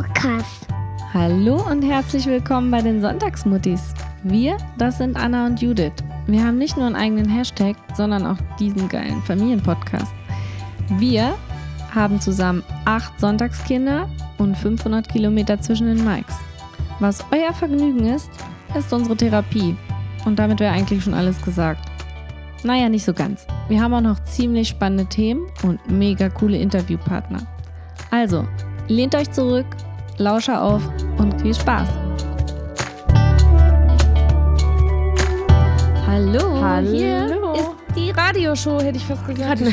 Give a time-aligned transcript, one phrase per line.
[0.00, 0.66] Podcast.
[1.12, 3.92] Hallo und herzlich willkommen bei den Sonntagsmuttis.
[4.22, 5.92] Wir, das sind Anna und Judith.
[6.26, 10.14] Wir haben nicht nur einen eigenen Hashtag, sondern auch diesen geilen Familienpodcast.
[10.96, 11.34] Wir
[11.94, 14.08] haben zusammen acht Sonntagskinder
[14.38, 16.34] und 500 Kilometer zwischen den Mikes.
[16.98, 18.30] Was euer Vergnügen ist,
[18.74, 19.76] ist unsere Therapie.
[20.24, 21.86] Und damit wäre eigentlich schon alles gesagt.
[22.64, 23.46] Naja, nicht so ganz.
[23.68, 27.42] Wir haben auch noch ziemlich spannende Themen und mega coole Interviewpartner.
[28.10, 28.46] Also,
[28.88, 29.66] lehnt euch zurück,
[30.18, 30.82] lausche auf
[31.18, 31.88] und viel Spaß.
[36.06, 36.90] Hallo, Hallo.
[36.90, 39.62] hier ist die Radioshow, hätte ich fast gesagt.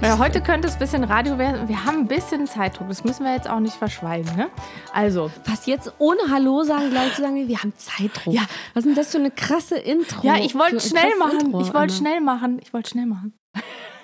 [0.00, 1.68] Ja, heute könnte es ein bisschen Radio werden.
[1.68, 2.86] Wir haben ein bisschen Zeitdruck.
[2.88, 4.32] Das müssen wir jetzt auch nicht verschweigen.
[4.36, 4.48] Ne?
[4.92, 8.32] Also, Was jetzt ohne Hallo sagen, gleich zu sagen, wir, wir haben Zeitdruck.
[8.32, 8.42] Ja.
[8.74, 10.24] Was ist denn das für eine krasse Intro?
[10.24, 11.60] ja, ich wollte Für ein schnell machen.
[11.60, 12.60] Ich wollte schnell machen.
[12.62, 13.34] Ich wollte schnell machen.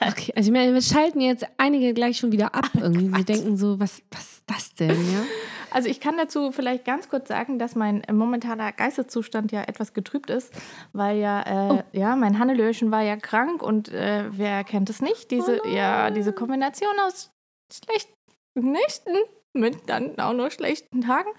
[0.00, 3.10] Okay, also ich meine, wir schalten jetzt einige gleich schon wieder ab irgendwie.
[3.10, 5.22] Wir denken so, was, was ist das denn, ja?
[5.70, 9.92] Also ich kann dazu vielleicht ganz kurz sagen, dass mein äh, momentaner Geisteszustand ja etwas
[9.92, 10.52] getrübt ist,
[10.92, 15.32] weil ja, äh, ja, mein Hannelöchen war ja krank und äh, wer kennt es nicht?
[15.32, 17.32] Diese, ja, diese Kombination aus
[17.72, 18.12] schlechten
[18.54, 19.16] Nächten
[19.52, 21.30] mit dann auch noch schlechten Tagen,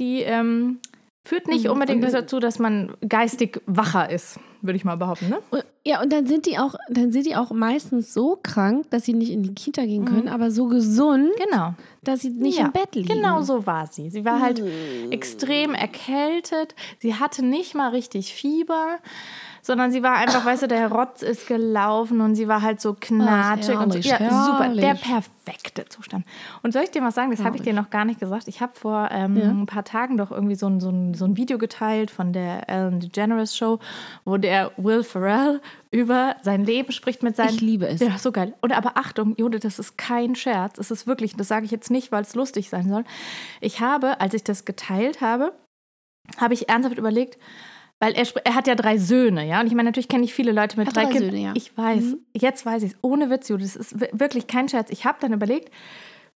[0.00, 0.80] die ähm,
[1.24, 5.28] führt nicht unbedingt dazu, dass man geistig wacher ist, würde ich mal behaupten.
[5.28, 5.38] Ne?
[5.50, 9.04] Und, ja, und dann sind die auch, dann sind die auch meistens so krank, dass
[9.04, 11.74] sie nicht in die Kita gehen können, aber so gesund, Genau.
[12.02, 13.08] dass sie nicht Ja, im Bett liegen.
[13.08, 14.10] Genau so war sie.
[14.10, 14.62] Sie war halt
[15.10, 16.74] extrem erkältet.
[16.98, 18.98] Sie hatte nicht mal richtig Fieber,
[19.62, 22.96] sondern sie war einfach, weißt du, der Rotz ist gelaufen und sie war halt so
[22.98, 23.98] knatschig und so.
[23.98, 25.02] herrlich, Ja, super, der herrlich.
[25.44, 26.24] perfekte Zustand.
[26.62, 27.30] Und soll ich dir was sagen?
[27.30, 28.48] Das habe ich dir noch gar nicht gesagt.
[28.48, 29.48] Ich habe vor ähm, Ja.
[29.50, 32.68] ein paar Tagen doch irgendwie so ein, so, ein, so ein Video geteilt von der
[32.70, 33.78] Ellen DeGeneres Show,
[34.24, 38.00] wo der Will Ferrell über sein Leben spricht mit seinen Ich liebe es.
[38.00, 38.54] ja, so geil.
[38.60, 40.78] Und aber Achtung, Jode, das ist kein Scherz.
[40.78, 43.04] Es ist wirklich, das sage ich jetzt nicht, weil es lustig sein soll.
[43.60, 45.52] Ich habe, als ich das geteilt habe,
[46.38, 47.38] habe ich ernsthaft überlegt,
[48.02, 49.60] weil er, er hat ja drei Söhne, ja.
[49.60, 51.36] Und ich meine, natürlich kenne ich viele Leute mit drei, drei Kindern.
[51.36, 51.52] Ja.
[51.54, 52.98] Ich weiß, jetzt weiß ich es.
[53.02, 54.90] Ohne Witz, Jode, das ist wi- wirklich kein Scherz.
[54.90, 55.70] Ich habe dann überlegt,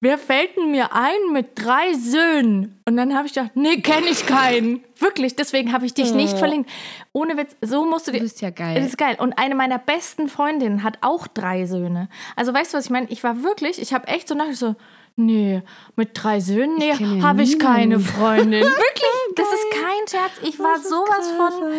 [0.05, 2.79] wer fällt denn mir ein mit drei Söhnen?
[2.85, 4.85] Und dann habe ich gedacht, nee, kenne ich keinen.
[4.99, 6.71] Wirklich, deswegen habe ich dich nicht verlinkt.
[7.13, 8.21] Ohne Witz, so musst du dir.
[8.21, 8.77] bist ja geil.
[8.77, 9.17] Das ist geil.
[9.19, 12.09] Und eine meiner besten Freundinnen hat auch drei Söhne.
[12.37, 13.07] Also weißt du, was ich meine?
[13.11, 14.77] Ich war wirklich, ich habe echt so nachgedacht, so,
[15.17, 15.63] nee,
[15.97, 16.93] mit drei Söhnen, nee,
[17.23, 17.99] habe ich keine.
[17.99, 18.63] Freundin.
[18.63, 20.33] wirklich, das ist kein Scherz.
[20.43, 21.73] Ich war sowas von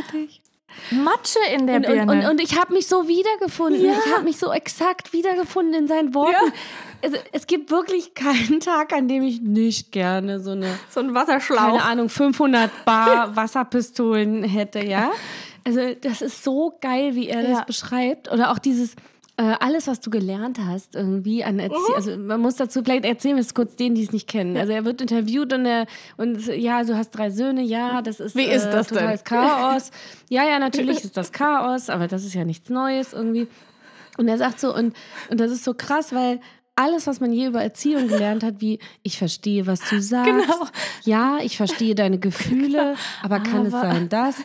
[0.91, 2.11] Matsche in der Und, und, Birne.
[2.11, 3.83] und, und ich habe mich so wiedergefunden.
[3.83, 3.93] Ja.
[4.05, 6.31] Ich habe mich so exakt wiedergefunden in seinen Worten.
[6.33, 6.53] Ja.
[7.03, 11.13] Also, es gibt wirklich keinen Tag, an dem ich nicht gerne so eine, so ein
[11.13, 11.57] Wasserschlauch.
[11.57, 15.11] keine Ahnung, 500 Bar Wasserpistolen hätte, ja.
[15.67, 17.63] Also das ist so geil, wie er das Ja.
[17.63, 18.31] beschreibt.
[18.31, 18.95] Oder auch dieses,
[19.37, 21.95] äh, alles, was du gelernt hast, irgendwie an Erzie Mhm.
[21.95, 24.55] Also man muss dazu, vielleicht erzählen wir es kurz denen, die es nicht kennen.
[24.55, 28.35] Also er wird interviewt und, er, und ja, du hast drei Söhne, ja, das ist,
[28.35, 28.97] Wie ist äh, das denn?
[28.99, 29.91] totales Chaos.
[30.29, 33.47] Ja, ja, natürlich ist das Chaos, aber das ist ja nichts Neues irgendwie.
[34.17, 34.95] Und er sagt so, und,
[35.29, 36.39] und das ist so krass, weil
[36.77, 40.31] alles, was man je über Erziehung gelernt hat, wie ich verstehe, was du sagst.
[40.31, 40.65] Genau.
[41.03, 44.37] Ja, ich verstehe deine Gefühle, aber kann es Aber- sein, dass.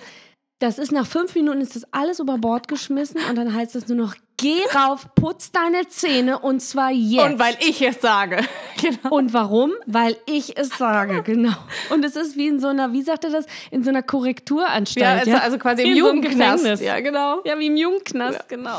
[0.62, 3.88] Das ist nach fünf Minuten ist das alles über Bord geschmissen und dann heißt es
[3.88, 7.24] nur noch, geh rauf, putz deine Zähne und zwar jetzt.
[7.24, 8.38] Und weil ich es sage.
[8.80, 9.14] genau.
[9.14, 9.72] Und warum?
[9.86, 11.52] Weil ich es sage, genau.
[11.90, 14.02] Und es ist wie in so einer, wie sagt er das, in so einer Ja,
[14.06, 15.26] Korrekturanstalt.
[15.26, 16.62] also, also quasi im so Jugendknast.
[16.64, 16.80] Gefängnis.
[16.80, 17.40] Ja, genau.
[17.44, 18.78] Ja, wie im Jugendknast, genau.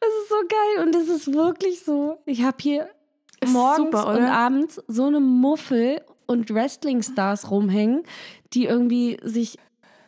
[0.00, 2.18] Das ist so geil und es ist wirklich so.
[2.26, 2.88] Ich habe hier
[3.40, 8.02] Ist morgens super, und abends so eine Muffel und Wrestling-Stars rumhängen,
[8.52, 9.58] die irgendwie sich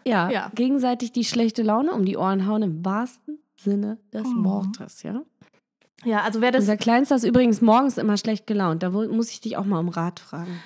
[0.05, 0.51] ja, Ja.
[0.55, 4.45] gegenseitig die schlechte Laune um die Ohren hauen, im wahrsten Sinne des Oh.
[4.45, 5.23] Wortes, ja.
[6.05, 8.83] Ja, also wer das Unser Kleinster ist übrigens morgens immer schlecht gelaunt.
[8.83, 10.61] Da muss ich dich auch mal um Rat fragen.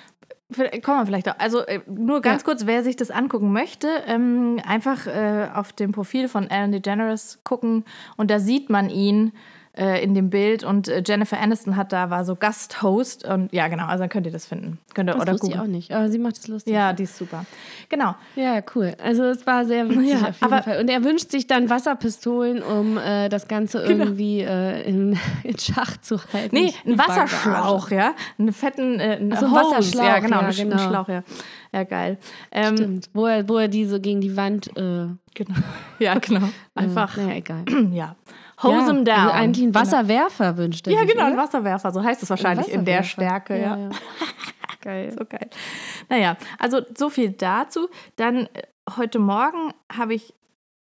[0.81, 1.37] Kommen wir vielleicht auch.
[1.39, 2.45] Also äh, nur ganz Ja.
[2.45, 7.41] kurz, wer sich das angucken möchte, ähm, einfach äh, auf dem Profil von Ellen DeGeneres
[7.43, 7.83] gucken
[8.15, 9.33] und da sieht man ihn
[9.77, 13.67] äh, in dem Bild und äh, Jennifer Aniston hat da war so Gasthost und ja
[13.67, 14.79] genau, also dann könnt ihr das finden.
[14.93, 16.73] Könnt ihr Das oder wusste ich auch nicht, aber sie macht es lustig.
[16.73, 17.45] Ja, die ist super.
[17.89, 18.15] Genau.
[18.35, 18.95] Ja, cool.
[19.03, 20.79] Also es war sehr witzig Ja, auf jeden Fall.
[20.81, 25.97] Und er wünscht sich dann Wasserpistolen, um äh, das Ganze irgendwie äh, in, in Schach
[26.01, 26.55] zu halten.
[26.55, 26.67] Genau.
[26.85, 28.13] Nee, ein Wasserschlauch, ja.
[28.39, 29.61] Einen fetten äh, einen Ach so, ein Hose.
[29.75, 30.87] Wasserschlauch, Ja, genau, ja, Sch- einen genau.
[30.89, 31.23] Schlauch, ja.
[31.73, 32.17] Ja, geil.
[32.51, 33.09] Ähm, Stimmt.
[33.13, 34.67] Wo er, wo er die so gegen die Wand.
[34.77, 35.55] Äh, genau.
[35.99, 36.47] Ja, genau.
[36.75, 37.63] Einfach, Naja, egal.
[37.91, 38.15] ja.
[38.63, 39.09] Hose ja, down.
[39.09, 41.11] Also eigentlich einen Wasserwerfer wünscht er Ja, sich.
[41.11, 41.43] genau, ein oder?
[41.43, 43.03] Wasserwerfer, so heißt es wahrscheinlich in der.
[43.03, 43.77] Stärke, ja.
[43.77, 43.89] ja.
[44.81, 45.11] Geil.
[45.17, 45.49] So geil.
[46.07, 47.89] Naja, also so viel dazu.
[48.15, 48.61] Dann äh,
[48.95, 50.33] heute Morgen habe ich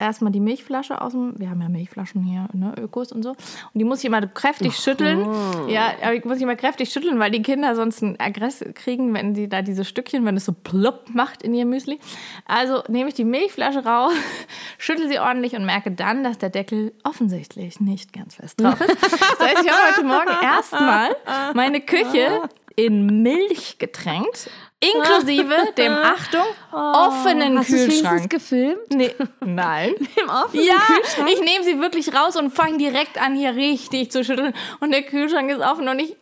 [0.02, 3.30] erstmal die Milchflasche aus dem, wir haben ja Milchflaschen hier, ne, Ökos und so.
[3.30, 3.38] Und
[3.76, 5.28] die muss ich immer kräftig schütteln.
[5.70, 9.14] Ja, aber ich muss ich immer kräftig schütteln, weil die Kinder sonst einen Aggress kriegen,
[9.14, 12.00] wenn sie da diese Stückchen, wenn es so plopp macht in ihr Müsli.
[12.46, 14.14] Also nehme ich die Milchflasche raus,
[14.78, 18.98] schüttel sie ordentlich und merke dann, dass der Deckel offensichtlich nicht ganz fest drauf ist.
[19.02, 21.16] Das heißt, ich habe heute Morgen erstmal
[21.54, 22.42] meine Küche
[22.76, 26.42] in Milch getränkt, inklusive dem, Achtung,
[26.72, 28.30] offenen Oh, Hast du es wenigstens Kühlschrank.
[28.30, 28.90] gefilmt?
[28.94, 29.16] Nee,
[29.46, 29.94] nein.
[30.22, 31.30] Im offenen Ja, Kühlschrank?
[31.32, 34.54] ich nehme sie wirklich raus und fange direkt an, hier richtig zu schütteln.
[34.80, 36.16] Und der Kühlschrank ist offen und ich,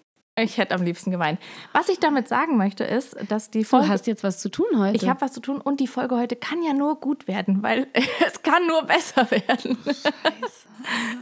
[0.44, 1.40] ich hätte am liebsten geweint.
[1.74, 3.88] Was ich damit sagen möchte, ist, dass die Du Folge.
[3.90, 4.96] hast jetzt was zu tun heute.
[4.96, 7.88] ich habe was zu tun und die Folge heute kann ja nur gut werden, weil
[8.28, 9.78] es kann nur besser werden.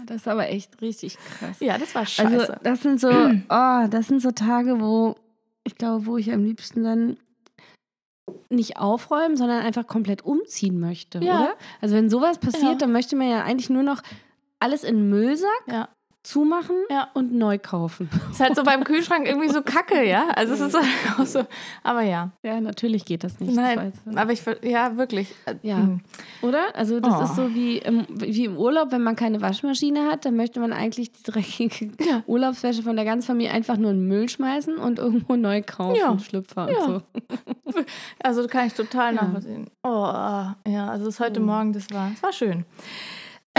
[0.06, 1.58] das ist aber echt richtig krass.
[1.60, 2.40] Ja, das war scheiße.
[2.40, 3.10] Also das sind so,
[3.50, 5.16] oh, das sind so Tage, wo
[5.64, 7.18] ich glaube, wo ich am liebsten dann
[8.50, 11.40] nicht aufräumen, sondern einfach komplett umziehen möchte, Ja.
[11.42, 11.54] oder?
[11.82, 12.76] Also wenn sowas passiert, Ja.
[12.76, 14.02] dann möchte man ja eigentlich nur noch
[14.60, 15.90] alles in den Müllsack ja.
[16.28, 17.08] Zumachen Ja.
[17.14, 18.10] und neu kaufen.
[18.32, 20.28] Ist halt so beim Kühlschrank irgendwie so kacke, ja?
[20.36, 20.86] Also es ist halt
[21.20, 21.46] auch so.
[21.84, 22.32] Aber ja.
[22.44, 23.56] Ja, natürlich geht das nicht.
[23.56, 25.34] Nein, das aber ich, ja, wirklich.
[25.62, 25.78] Ja.
[25.78, 26.02] Hm.
[26.42, 26.76] Oder?
[26.76, 27.24] Also das Oh.
[27.24, 30.74] ist so wie im, wie im Urlaub, wenn man keine Waschmaschine hat, dann möchte man
[30.74, 32.24] eigentlich die dreckige Ja.
[32.28, 35.96] Urlaubswäsche von der ganzen Familie einfach nur in den Müll schmeißen und irgendwo neu kaufen,
[35.98, 36.20] Ja.
[36.20, 36.78] Schlüpfer Ja.
[36.80, 37.82] und so.
[38.22, 39.68] Also kann ich total nachvollziehen.
[39.84, 42.66] Oh, ja, also das heute Morgen, das war, das war schön.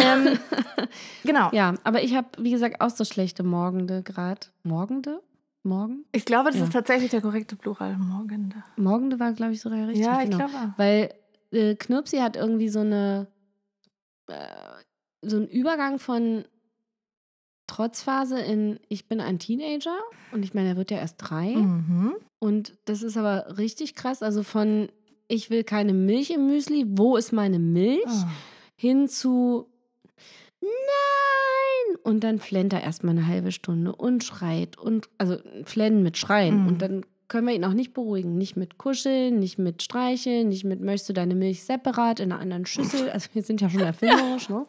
[0.00, 0.38] Ähm,
[1.24, 1.50] genau.
[1.52, 4.46] Ja, aber ich habe, wie gesagt, auch so schlechte Morgende gerade.
[4.62, 5.20] Morgende?
[5.64, 6.04] Morgen?
[6.12, 6.64] Ich glaube, das Ja.
[6.64, 7.96] ist tatsächlich der korrekte Plural.
[7.98, 8.54] Morgen.
[8.76, 10.06] Morgende war, glaube ich, sogar richtig.
[10.06, 10.46] ja, ich genau.
[10.48, 10.74] glaube.
[10.76, 11.14] Weil
[11.52, 13.26] äh, Knirpsi hat irgendwie so eine
[14.28, 14.34] äh,
[15.22, 16.44] so einen Übergang von
[17.66, 19.96] Trotzphase in ich bin ein Teenager
[20.32, 22.14] und ich meine, er wird ja erst drei Mhm.
[22.38, 24.22] und das ist aber richtig krass.
[24.22, 24.88] Also von
[25.26, 28.00] ich will keine Milch im Müsli, wo ist meine Milch?
[28.06, 28.24] Oh.
[28.76, 29.66] Hin zu
[30.60, 31.96] Nein!
[32.02, 36.62] Und dann flennt er erstmal eine halbe Stunde und schreit und also flennen mit Schreien.
[36.62, 36.66] Mhm.
[36.68, 38.38] Und dann können wir ihn auch nicht beruhigen.
[38.38, 42.40] Nicht mit Kuscheln, nicht mit Streicheln, nicht mit möchtest du deine Milch separat in einer
[42.40, 43.10] anderen Schüssel.
[43.12, 44.64] Also wir sind ja schon erfinderisch, ne?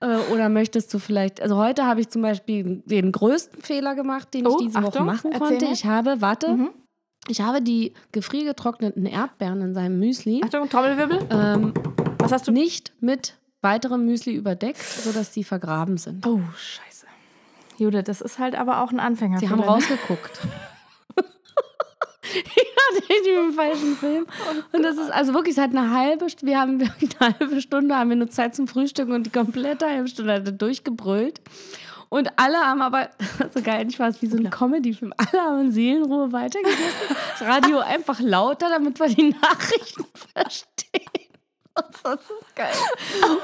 [0.00, 4.32] Äh, Oder möchtest du vielleicht, also heute habe ich zum Beispiel den größten Fehler gemacht,
[4.34, 5.66] den Oh, ich diese Woche Achtung, machen erzähl konnte.
[5.66, 6.70] Ich habe, warte, Mhm.
[7.28, 11.18] ich habe die gefriergetrockneten Erdbeeren in seinem Müsli Achtung, Trommelwirbel.
[11.30, 11.72] ähm,
[12.18, 12.52] Was hast du?
[12.52, 16.26] nicht mit weiterem Müsli überdeckt, sodass sie vergraben sind.
[16.26, 17.06] Oh, scheiße.
[17.78, 19.38] Judith, das ist halt aber auch ein Anfänger.
[19.38, 20.40] Sie haben rausgeguckt.
[22.34, 24.26] ja, die im falschen Film.
[24.72, 26.80] Und das ist also wirklich seit einer halben Stunde, wir haben
[27.20, 30.46] eine halbe Stunde, haben wir nur Zeit zum Frühstücken und die komplette halbe Stunde hat
[30.46, 31.40] er durchgebrüllt.
[32.08, 33.08] Und alle haben aber,
[33.54, 37.16] so geil, ich war es wie so ein Comedy-Film, alle haben in Seelenruhe weitergegessen.
[37.38, 40.04] Das Radio einfach lauter, damit wir die Nachrichten
[40.34, 41.21] verstehen.
[42.02, 42.72] Das ist geil.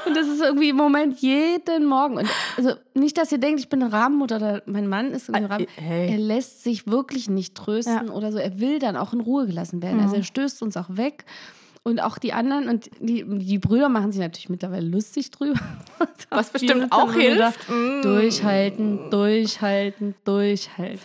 [0.05, 2.17] Und das ist irgendwie im Moment jeden Morgen.
[2.17, 2.27] Und
[2.57, 5.65] also nicht, dass ihr denkt, ich bin eine Rabenmutter oder mein Mann ist ein Raben.
[5.75, 6.11] hey.
[6.11, 8.13] Er lässt sich wirklich nicht trösten Ja.
[8.13, 8.37] oder so.
[8.37, 9.99] Er will dann auch in Ruhe gelassen werden.
[10.01, 11.25] Also er stößt uns auch weg.
[11.81, 15.59] Und auch die anderen und die, die Brüder machen sich natürlich mittlerweile lustig drüber.
[16.29, 17.69] Was bestimmt auch hilft.
[17.69, 18.01] Mm.
[18.01, 20.99] Durchhalten, durchhalten, durchhalten.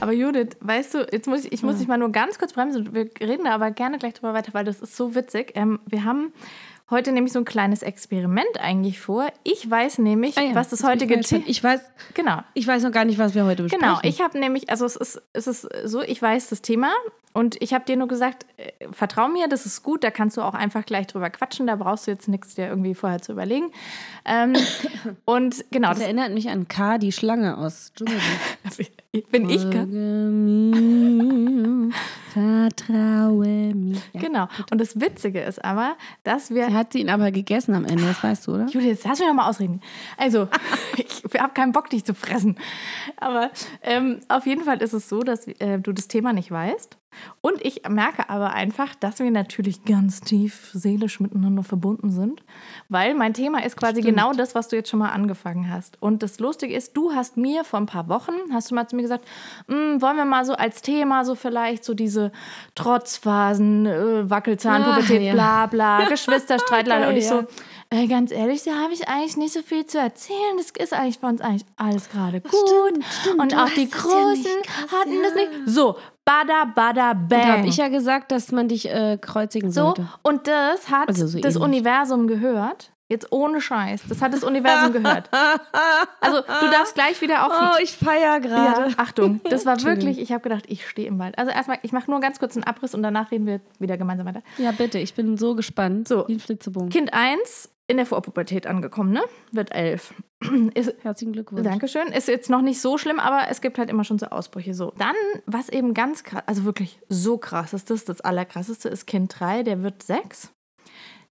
[0.00, 2.94] Aber Judith, weißt du, jetzt muss ich, ich muss dich mal nur ganz kurz bremsen.
[2.94, 5.52] Wir reden da aber gerne gleich drüber weiter, weil das ist so witzig.
[5.54, 6.32] Ähm, wir haben
[6.88, 9.26] heute nämlich so ein kleines Experiment eigentlich vor.
[9.42, 11.18] Ich weiß nämlich, Ah ja, was das heutige.
[11.20, 11.80] Thema Ich weiß,
[12.14, 12.38] Genau.
[12.54, 13.86] ich weiß noch gar nicht, was wir heute besprechen.
[13.88, 16.92] Genau, ich habe nämlich, also es ist, es ist so, ich weiß das Thema
[17.32, 20.42] und ich habe dir nur gesagt, äh, vertrau mir, das ist gut, da kannst du
[20.42, 23.72] auch einfach gleich drüber quatschen, da brauchst du jetzt nichts dir irgendwie vorher zu überlegen.
[24.24, 24.54] Ähm,
[25.24, 28.22] und genau, Das das erinnert mich an K, die Schlange aus Dschungelbuch.
[29.22, 29.64] bin ich.
[29.64, 31.06] Mir,
[32.32, 33.96] vertraue mir.
[34.12, 34.20] Ja.
[34.26, 34.48] Genau.
[34.70, 38.04] Und das Witzige ist aber, dass wir Er hat sie ihn aber gegessen am Ende,
[38.04, 38.66] das weißt du, oder?
[38.66, 39.80] Judith, jetzt lass mich doch mal ausreden.
[40.16, 40.48] Also,
[40.96, 42.56] ich habe keinen Bock, dich zu fressen.
[43.16, 43.50] Aber
[43.82, 46.98] ähm, auf jeden Fall ist es so, dass äh, du das Thema nicht weißt.
[47.40, 52.42] Und ich merke aber einfach, dass wir natürlich ganz tief seelisch miteinander verbunden sind,
[52.90, 54.16] weil mein Thema ist quasi Stimmt.
[54.18, 55.96] genau das, was du jetzt schon mal angefangen hast.
[56.02, 58.96] Und das Lustige ist, du hast mir vor ein paar Wochen, hast du mal zu
[58.96, 59.24] mir gesagt,
[59.66, 62.32] "Mm, wollen wir mal so als Thema so vielleicht so diese
[62.74, 65.32] Trotzphasen, äh, Wackelzahn, Ah, ja.
[65.32, 67.46] bla bla, Geschwisterstreit, Geil, und ich so, ja.
[67.90, 70.56] äh, ganz ehrlich, da habe ich eigentlich nicht so viel zu erzählen.
[70.56, 72.52] Das ist eigentlich bei uns eigentlich alles gerade gut.
[72.52, 73.40] stimmt, stimmt.
[73.40, 75.36] Und auch die ja Großen nicht krass, hatten das ja.
[75.48, 75.68] nicht.
[75.68, 75.96] So,
[76.26, 77.64] bada, bada, Da habe bang.
[77.66, 80.06] ich ja gesagt, dass man dich äh, kreuzigen so, sollte.
[80.22, 81.68] und das hat Also so das ähnlich.
[81.68, 82.90] Universum gehört.
[83.08, 84.02] Jetzt ohne Scheiß.
[84.08, 85.30] Das hat das Universum gehört.
[86.20, 87.52] Also, du darfst gleich wieder auf.
[87.52, 88.90] Oh, ich feier gerade.
[88.90, 91.38] Ja, Achtung, das war wirklich, ich habe gedacht, ich stehe im Wald.
[91.38, 94.26] Also erstmal, ich mache nur ganz kurz einen Abriss und danach reden wir wieder gemeinsam
[94.26, 94.42] weiter.
[94.58, 96.08] Ja, bitte, ich bin so gespannt.
[96.08, 96.26] So.
[96.26, 96.88] Wie ein Flitzebogen.
[96.88, 99.22] Kind 1 in der Vorpubertät angekommen, ne?
[99.52, 100.12] Wird elf.
[100.74, 101.62] Ist, Herzlichen Glückwunsch.
[101.62, 102.08] Dankeschön.
[102.08, 104.74] Ist jetzt noch nicht so schlimm, aber es gibt halt immer schon so Ausbrüche.
[104.74, 104.92] So.
[104.98, 105.14] Dann,
[105.46, 109.62] was eben ganz krass, also wirklich so krass ist das, das Allerkrasseste ist Kind 3,
[109.62, 110.52] der wird sechs.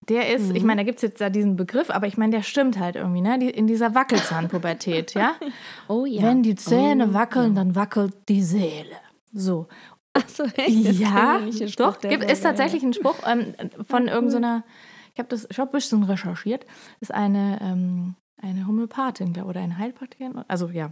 [0.10, 0.56] Der ist, Mhm.
[0.56, 2.96] ich meine, da gibt es jetzt da diesen Begriff, aber ich meine, der stimmt halt
[2.96, 3.40] irgendwie, ne?
[3.40, 5.34] Die, in dieser Wackelzahnpubertät, ja?
[5.88, 6.22] Oh ja.
[6.24, 8.96] Wenn die Zähne Oh, wackeln, dann wackelt die Seele.
[9.34, 9.68] So.
[10.14, 11.40] Achso, Ja,
[11.78, 13.54] doch, gibt, ist tatsächlich ein Spruch ähm,
[13.88, 14.64] von irgendeiner,
[15.14, 16.66] ich habe das, ich habe ein bisschen recherchiert,
[17.02, 20.92] ist eine, ähm, eine Homöopathin, glaub, oder eine Heilpraktikerin, also ja,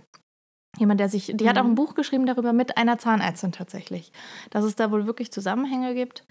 [0.78, 1.70] jemand, der sich, die hat auch Mhm.
[1.72, 4.12] ein Buch geschrieben darüber mit einer Zahnärztin tatsächlich,
[4.50, 6.26] dass es da wohl wirklich Zusammenhänge gibt.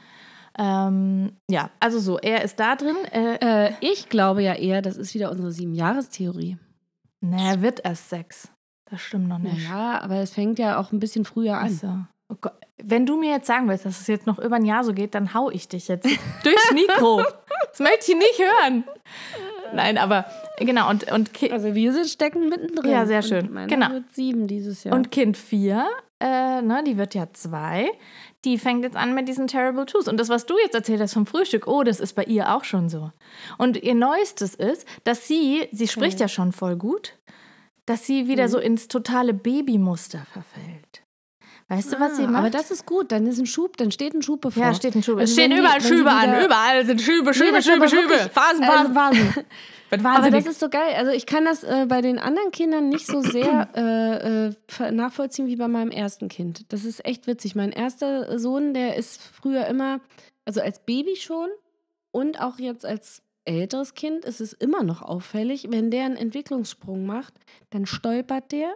[0.59, 2.97] Ähm, ja, also so, er ist da drin.
[3.13, 6.59] Äh, Äh, ich glaube ja eher, das ist wieder unsere Sieben-Jahres-Theorie.
[7.21, 8.49] na, er wird erst sechs.
[8.91, 9.69] Das stimmt noch nicht.
[9.69, 11.65] Naja, aber es fängt ja auch ein bisschen früher an.
[11.65, 12.49] Also, oh.
[12.85, 15.15] Wenn du mir jetzt sagen willst, dass es jetzt noch über ein Jahr so geht,
[15.15, 16.05] dann hau ich dich jetzt
[16.43, 17.23] durchs Mikro.
[17.71, 18.85] Das möchte ich nicht hören.
[19.73, 20.27] Nein, aber
[20.59, 20.91] genau.
[20.91, 22.91] Und, und, Ki Also wir sind stecken mittendrin.
[22.91, 23.53] Ja, sehr Und schön.
[23.53, 23.91] Meiner Genau.
[23.91, 24.95] wird sieben dieses Jahr.
[24.97, 25.87] und Kind 4,
[26.21, 27.89] äh, ne, die wird ja zwei,
[28.45, 30.09] die fängt jetzt an mit diesen Terrible Twos.
[30.09, 32.65] Und das, was du jetzt erzählt hast vom Frühstück, oh, das ist bei ihr auch
[32.65, 33.13] schon so.
[33.59, 37.15] Und ihr Neuestes ist, dass sie, sie spricht ja schon voll gut,
[37.87, 38.49] dass sie wieder Mhm.
[38.51, 41.02] so ins totale Babymuster verfällt.
[41.73, 42.39] Weißt du, was sie Ah, macht?
[42.41, 44.63] Aber das ist gut, dann ist ein Schub, dann steht ein Schub bevor.
[44.63, 45.19] Ja, steht ein Schub.
[45.19, 46.45] Also es stehen überall die Schübe an.
[46.45, 48.11] Überall sind Schübe, Schübe, ist Schübe, Schübe.
[48.11, 48.63] wirklich- Phasen,
[48.95, 49.35] Phasen.
[49.89, 50.95] Wird Aber das ist so geil.
[50.97, 55.47] Also ich kann das äh, bei den anderen Kindern nicht so sehr äh, äh, nachvollziehen
[55.47, 56.65] wie bei meinem ersten Kind.
[56.73, 57.55] Das ist echt witzig.
[57.55, 60.01] Mein erster Sohn, der ist früher immer,
[60.45, 61.49] also als Baby schon
[62.11, 67.05] und auch jetzt als älteres Kind ist es immer noch auffällig, wenn der einen Entwicklungssprung
[67.07, 67.35] macht,
[67.71, 68.75] dann stolpert der,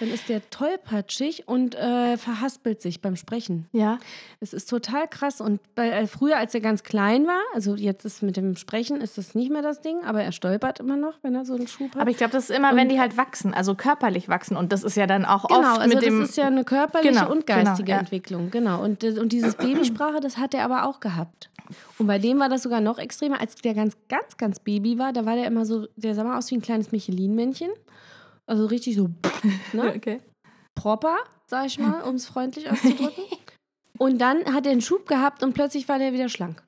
[0.00, 3.66] dann ist der tollpatschig und äh, verhaspelt sich beim Sprechen.
[3.72, 3.98] ja,
[4.40, 5.40] Es ist total krass.
[5.40, 9.00] Und bei, äh, früher, als er ganz klein war, also jetzt ist mit dem Sprechen
[9.00, 11.68] ist das nicht mehr das Ding, aber er stolpert immer noch, wenn er so einen
[11.68, 12.00] Schub hat.
[12.00, 14.56] aber ich glaube, das ist immer, wenn die halt wachsen, also körperlich wachsen.
[14.56, 16.20] Und das ist ja dann auch genau, oft also mit dem.
[16.20, 18.00] das ist ja eine körperliche Genau, und geistige genau, ja.
[18.00, 18.50] Entwicklung.
[18.50, 18.82] Genau.
[18.82, 21.50] Und, und dieses Babysprache, das hat er aber auch gehabt.
[21.98, 25.12] Und bei dem war das sogar noch extremer, als der ganz, ganz, ganz Baby war.
[25.12, 27.70] Da war der immer so, der sah mal aus wie ein kleines Michelin-Männchen.
[28.46, 29.08] Also richtig so,
[29.72, 29.94] ne?
[29.96, 30.20] okay.
[30.74, 33.24] proper, sag ich mal, um es freundlich auszudrücken.
[33.98, 36.62] Und dann hat er einen Schub gehabt und plötzlich war der wieder schlank.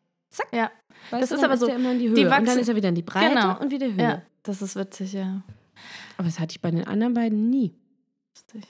[0.53, 0.71] Ja,
[1.11, 2.15] Weißt Das du, ist aber so, Er immer in die Höhe.
[2.15, 3.59] die und wachsen- dann ist er wieder in die Breite Genau.
[3.61, 3.97] und wieder Höhe.
[4.03, 5.43] ja, das ist witzig, ja.
[6.17, 7.75] Aber das hatte ich bei den anderen beiden nie.
[8.37, 8.69] Lustig.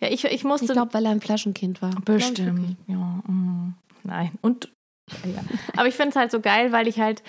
[0.00, 0.66] Ja, ich, ich musste.
[0.66, 1.90] Ich glaube, weil er ein Flaschenkind war.
[2.04, 2.76] Bestimmt.
[2.86, 3.74] Ja, mm,
[4.04, 4.32] nein.
[4.40, 4.72] Und.
[5.24, 5.44] Ja.
[5.76, 7.22] Aber ich finde es halt so geil, weil ich halt.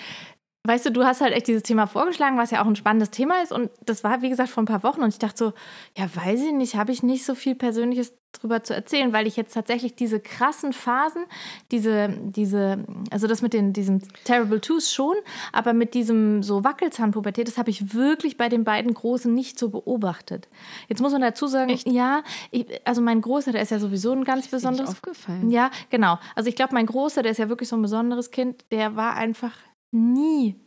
[0.68, 3.42] Weißt du, du hast halt echt dieses Thema vorgeschlagen, was ja auch ein spannendes Thema
[3.42, 3.52] ist.
[3.52, 5.00] Und das war, wie gesagt, vor ein paar Wochen.
[5.00, 5.52] Und ich dachte so,
[5.96, 9.36] ja, weiß ich nicht, habe ich nicht so viel Persönliches drüber zu erzählen, weil ich
[9.36, 11.24] jetzt tatsächlich diese krassen Phasen,
[11.70, 15.14] diese, diese, also das mit den, diesem Terrible Twos schon,
[15.54, 19.70] aber mit diesem so Wackelzahnpubertät, das habe ich wirklich bei den beiden Großen nicht so
[19.70, 20.48] beobachtet.
[20.88, 24.24] Jetzt muss man dazu sagen, ja, ich, also mein Großer, der ist ja sowieso ein
[24.24, 25.50] ganz Ist dir nicht besonderes aufgefallen.
[25.50, 26.18] ja, genau.
[26.34, 29.14] Also ich glaube, mein Großer, der ist ja wirklich so ein besonderes Kind, der war
[29.14, 29.52] einfach
[29.92, 30.60] nie,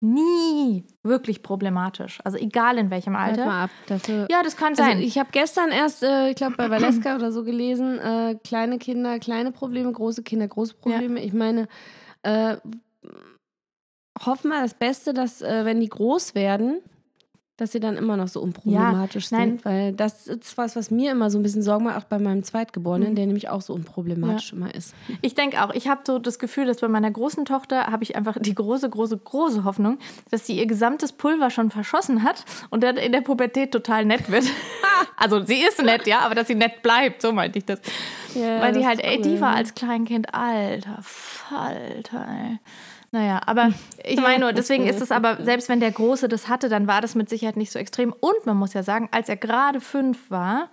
[0.00, 2.20] nie wirklich problematisch.
[2.24, 3.46] Also egal in welchem Halt Alter.
[3.46, 3.70] mal ab.
[3.86, 4.98] Dafür Ja, das kann Also sein.
[5.00, 9.18] ich habe gestern erst, äh, ich glaube bei Valeska oder so gelesen, äh, kleine Kinder,
[9.18, 11.22] kleine Probleme, große Kinder, große Probleme.
[11.22, 11.68] Ich meine,
[12.22, 12.56] äh,
[14.24, 16.80] hoffen wir das Beste, dass äh, wenn die groß werden,
[17.56, 19.48] dass sie dann immer noch so unproblematisch Ja, nein.
[19.50, 19.64] sind.
[19.64, 22.42] Weil das ist was, was mir immer so ein bisschen Sorgen macht, auch bei meinem
[22.42, 24.94] Zweitgeborenen, der nämlich auch so unproblematisch immer ist.
[25.22, 28.14] Ich denke auch, ich habe so das Gefühl, dass bei meiner großen Tochter habe ich
[28.14, 29.98] einfach die große, große, große Hoffnung,
[30.30, 34.30] dass sie ihr gesamtes Pulver schon verschossen hat und dann in der Pubertät total nett
[34.30, 34.44] wird.
[35.16, 37.80] also sie ist nett, ja, aber dass sie nett bleibt, so meinte ich das.
[38.34, 42.58] Ja, Weil die das halt, ey, die war als Kleinkind, alter Falter, ey.
[43.12, 43.70] Naja, aber
[44.04, 47.00] ich meine nur, deswegen ist es aber, selbst wenn der Große das hatte, dann war
[47.00, 48.12] das mit Sicherheit nicht so extrem.
[48.12, 50.68] Und man muss ja sagen, als er gerade fünf war,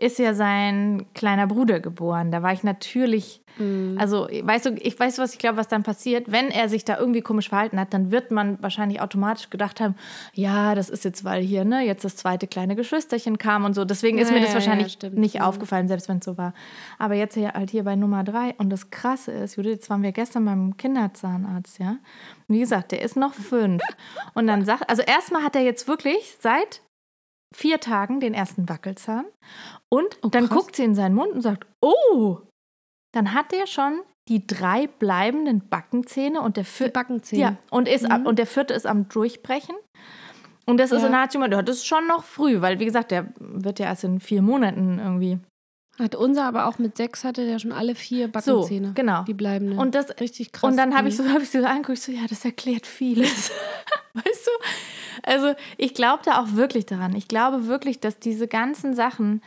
[0.00, 2.32] ist ja sein kleiner Bruder geboren.
[2.32, 3.42] Da war ich natürlich,
[3.98, 6.98] also weißt du, ich weiß, was ich glaube, was dann passiert, wenn er sich da
[6.98, 9.96] irgendwie komisch verhalten hat, dann wird man wahrscheinlich automatisch gedacht haben,
[10.32, 13.84] ja, das ist jetzt, weil hier, ne, jetzt das zweite kleine Geschwisterchen kam und so.
[13.84, 16.54] Deswegen ist Ja, mir das ja, wahrscheinlich ja, nicht aufgefallen, selbst wenn es so war.
[16.98, 20.02] Aber jetzt hier halt hier bei Nummer drei und das Krasse ist, Judith, jetzt waren
[20.02, 21.96] wir gestern beim Kinderzahnarzt, ja.
[22.48, 23.82] Wie gesagt, der ist noch fünf.
[24.32, 26.80] Und dann sagt, also erstmal hat er jetzt wirklich seit
[27.54, 29.26] vier Tagen den ersten Wackelzahn
[29.88, 32.38] und Oh, dann guckt sie in seinen Mund und sagt, oh,
[33.12, 36.92] dann hat der schon die drei bleibenden Backenzähne und der vierte.
[36.92, 37.42] Backenzähne.
[37.42, 38.26] Ja, und, ist, mhm.
[38.26, 39.74] und der vierte ist am Durchbrechen.
[40.66, 41.06] Und das ist ja.
[41.06, 44.20] in Nazi, das ist schon noch früh, weil wie gesagt, der wird ja erst in
[44.20, 45.38] vier Monaten irgendwie.
[45.98, 48.88] Hat unser aber auch mit sechs hatte der schon alle vier Backenzähne.
[48.88, 49.24] So, genau.
[49.24, 50.70] Die bleiben und das richtig krass.
[50.70, 53.50] Und dann habe ich so habe ich so angeguckt, so ja, das erklärt vieles.
[54.14, 54.50] weißt du?
[55.22, 57.14] Also, ich glaube da auch wirklich daran.
[57.14, 59.42] Ich glaube wirklich, dass diese ganzen Sachen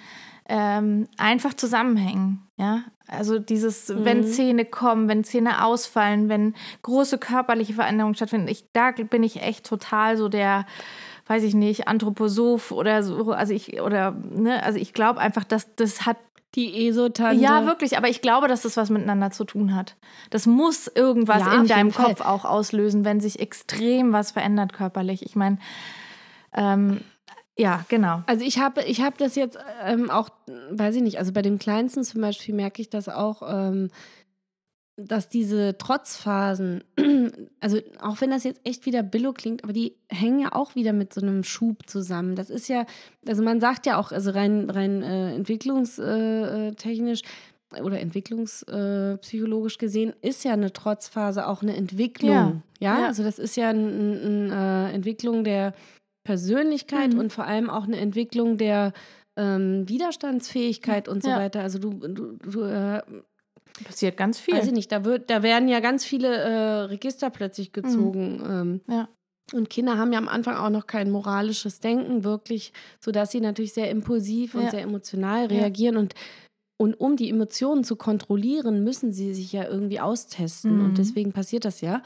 [0.47, 2.47] ähm, einfach zusammenhängen.
[2.57, 4.05] Ja, also dieses, mhm.
[4.05, 6.53] wenn Zähne kommen, wenn Zähne ausfallen, wenn
[6.83, 8.47] große körperliche Veränderungen stattfinden.
[8.47, 10.65] Ich, da bin ich echt total so der,
[11.27, 13.31] weiß ich nicht, Anthroposoph oder so.
[13.31, 16.17] Also ich, oder, ne, also ich glaube einfach, dass das hat
[16.55, 17.41] die Esotante.
[17.41, 19.95] Ja, wirklich, aber ich glaube, dass das was miteinander zu tun hat.
[20.29, 25.25] Das muss irgendwas ja, in deinem Kopf auch auslösen, wenn sich extrem was verändert körperlich.
[25.25, 25.57] Ich meine,
[26.53, 27.01] ähm,
[27.57, 28.23] ja, genau.
[28.25, 30.29] Also ich habe ich hab das jetzt ähm, auch,
[30.71, 33.89] weiß ich nicht, also bei dem Kleinsten zum Beispiel merke ich das auch, ähm,
[34.95, 36.83] dass diese Trotzphasen,
[37.59, 40.93] also auch wenn das jetzt echt wieder Billo klingt, aber die hängen ja auch wieder
[40.93, 42.35] mit so einem Schub zusammen.
[42.35, 42.85] Das ist ja,
[43.27, 47.21] also man sagt ja auch, also rein, rein äh, entwicklungstechnisch
[47.73, 52.29] äh, oder entwicklungspsychologisch gesehen, ist ja eine Trotzphase auch eine Entwicklung.
[52.29, 52.99] Ja, ja?
[52.99, 53.07] ja.
[53.07, 55.73] also das ist ja eine äh, Entwicklung der
[56.23, 57.19] Persönlichkeit mhm.
[57.19, 58.93] und vor allem auch eine Entwicklung der
[59.35, 61.39] ähm, Widerstandsfähigkeit und so ja.
[61.39, 61.61] weiter.
[61.61, 63.01] Also du, du, du äh,
[63.83, 64.55] passiert ganz viel.
[64.55, 67.81] Weiß ich nicht, da wird, da werden ja ganz viele äh, Register plötzlich mhm.
[67.81, 68.37] gezogen.
[68.37, 68.51] Mhm.
[68.51, 69.09] Ähm, ja.
[69.51, 73.73] Und Kinder haben ja am Anfang auch noch kein moralisches Denken, wirklich, sodass sie natürlich
[73.73, 74.71] sehr impulsiv und ja.
[74.71, 75.95] sehr emotional reagieren.
[75.95, 76.01] Ja.
[76.01, 76.15] Und,
[76.77, 80.77] und um die Emotionen zu kontrollieren, müssen sie sich ja irgendwie austesten.
[80.77, 80.85] Mhm.
[80.85, 82.01] Und deswegen passiert das ja.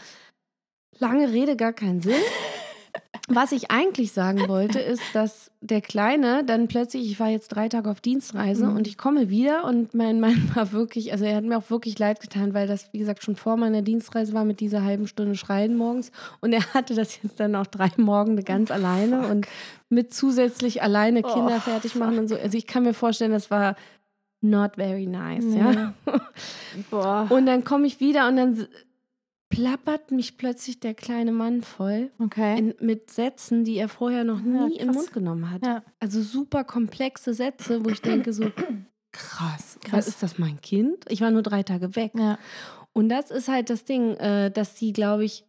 [1.00, 2.16] Lange Rede, gar keinen Sinn.
[3.30, 7.68] Was ich eigentlich sagen wollte, ist, dass der Kleine dann plötzlich, ich war jetzt drei
[7.68, 8.78] Tage auf Dienstreise mhm.
[8.78, 12.00] und ich komme wieder und mein Mann war wirklich, also er hat mir auch wirklich
[12.00, 15.36] leid getan, weil das, wie gesagt, schon vor meiner Dienstreise war mit dieser halben Stunde
[15.36, 19.32] Schreien morgens und er hatte das jetzt dann auch drei Morgen ganz alleine Fuck.
[19.32, 19.48] und
[19.90, 22.36] mit zusätzlich alleine Kinder oh, fertig machen und so.
[22.36, 23.76] Also ich kann mir vorstellen, das war
[24.40, 25.60] not very nice, nee.
[25.60, 25.94] ja.
[26.90, 27.28] Boah.
[27.30, 28.68] Und dann komme ich wieder und dann
[29.50, 32.58] plappert mich plötzlich der kleine Mann voll okay.
[32.58, 35.66] in, mit Sätzen, die er vorher noch nie ja, im Mund genommen hat.
[35.66, 35.84] Ja.
[36.00, 38.52] Also super komplexe Sätze, wo ich denke so,
[39.12, 41.06] krass, krass, ist das mein Kind?
[41.08, 42.12] Ich war nur drei Tage weg.
[42.16, 42.38] Ja.
[42.94, 45.46] Und das ist halt das Ding, äh, dass sie, glaube ich,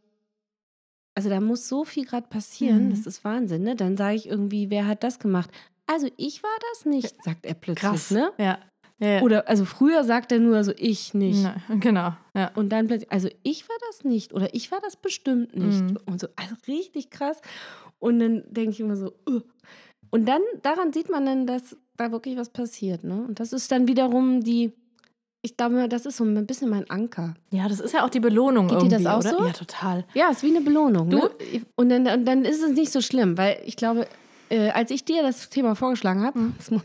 [1.14, 2.90] also da muss so viel gerade passieren, mhm.
[2.90, 3.74] das ist Wahnsinn, ne?
[3.74, 5.50] Dann sage ich irgendwie, wer hat das gemacht?
[5.86, 8.10] Also ich war das nicht, sagt er plötzlich, Krass.
[8.10, 8.30] ne?
[8.38, 8.58] Ja.
[9.00, 9.22] Ja.
[9.22, 11.42] Oder also früher sagt er nur so ich nicht.
[11.42, 12.14] Na, genau.
[12.34, 12.50] Ja.
[12.54, 15.82] Und dann plötzlich, also ich war das nicht oder ich war das bestimmt nicht.
[15.82, 15.98] Mhm.
[16.06, 17.40] Und so, also richtig krass.
[18.00, 19.40] Und dann denke ich immer so, uh.
[20.10, 23.04] und dann daran sieht man dann, dass da wirklich was passiert.
[23.04, 23.24] Ne?
[23.28, 24.72] Und das ist dann wiederum die,
[25.42, 27.34] ich glaube, das ist so ein bisschen mein Anker.
[27.50, 28.68] Ja, das ist ja auch die Belohnung.
[28.68, 29.30] Geht dir das auch oder?
[29.30, 29.46] so?
[29.46, 30.04] Ja, total.
[30.14, 31.10] Ja, ist wie eine Belohnung.
[31.10, 31.30] Du, ne?
[31.76, 34.06] und, dann, und dann ist es nicht so schlimm, weil ich glaube,
[34.48, 36.54] äh, als ich dir das Thema vorgeschlagen habe, mhm.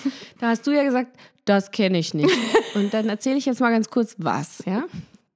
[0.40, 1.16] da hast du ja gesagt,
[1.48, 2.34] das kenne ich nicht.
[2.74, 4.84] Und dann erzähle ich jetzt mal ganz kurz was, ja?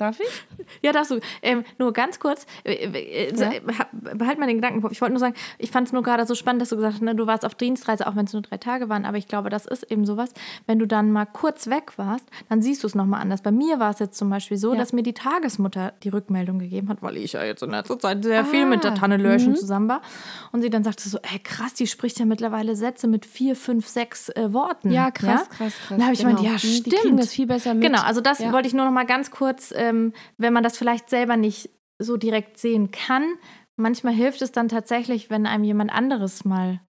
[0.02, 0.66] Darf ich?
[0.82, 1.20] Ja, darfst du.
[1.42, 3.52] Ähm, nur ganz kurz, äh, äh, ja?
[3.92, 4.84] behalt mal den Gedanken.
[4.90, 7.02] Ich wollte nur sagen, ich fand es nur gerade so spannend, dass du gesagt hast,
[7.02, 9.04] ne, du warst auf Dienstreise, auch wenn es nur drei Tage waren.
[9.04, 10.34] Aber ich glaube, das ist eben sowas.
[10.66, 13.42] Wenn du dann mal kurz weg warst, dann siehst du es nochmal anders.
[13.42, 14.78] Bei mir war es jetzt zum Beispiel so, ja.
[14.80, 18.24] dass mir die Tagesmutter die Rückmeldung gegeben hat, weil ich ja jetzt in letzter Zeit
[18.24, 18.44] sehr ah.
[18.44, 19.56] viel mit der Tanne Lörschen mhm.
[19.56, 20.02] zusammen war.
[20.50, 23.86] Und sie dann sagte so, ey, krass, die spricht ja mittlerweile Sätze mit vier, fünf,
[23.86, 24.90] sechs äh, Worten.
[24.90, 25.56] Ja, krass, ja?
[25.56, 25.96] krass, krass.
[25.96, 26.36] Da habe ich genau.
[26.36, 26.86] gemeint, ja, stimmt.
[26.86, 27.84] Die kriegen das viel besser mit.
[27.84, 30.76] Genau, also das wollte ich nur noch mal ganz kurz äh, ähm, wenn man das
[30.76, 33.34] vielleicht selber nicht so direkt sehen kann.
[33.76, 36.80] Manchmal hilft es dann tatsächlich, wenn einem jemand anderes mal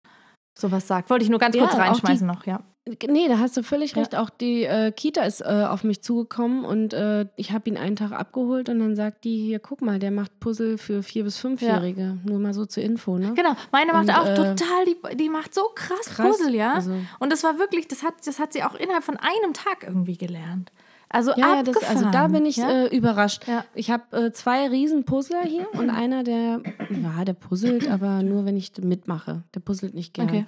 [0.57, 1.09] sowas sagt.
[1.09, 2.61] Wollte ich nur ganz ja, kurz reinschmeißen die, noch, ja.
[3.07, 4.11] Nee, da hast du völlig recht.
[4.11, 4.21] Ja.
[4.21, 7.95] Auch die äh, Kita ist äh, auf mich zugekommen und äh, ich habe ihn einen
[7.95, 11.37] Tag abgeholt und dann sagt die hier, guck mal, der macht Puzzle für vier bis
[11.37, 12.01] fünfjährige.
[12.01, 12.17] Ja.
[12.29, 13.33] Nur mal so zur Info, ne?
[13.35, 16.73] Genau, meine macht und, auch äh, total, die, die macht so krass, krass Puzzle, ja.
[16.73, 19.83] Also, und das war wirklich, das hat, das hat sie auch innerhalb von einem Tag
[19.83, 20.73] irgendwie gelernt.
[21.13, 22.85] Also ja, ja das, also da bin ich ja?
[22.85, 23.47] äh, überrascht.
[23.47, 23.63] Ja.
[23.75, 28.45] Ich habe äh, zwei riesen Puzzler hier und einer, der, ja, der puzzelt, aber nur,
[28.45, 29.43] wenn ich mitmache.
[29.53, 30.31] Der puzzelt nicht gerne.
[30.31, 30.45] Okay.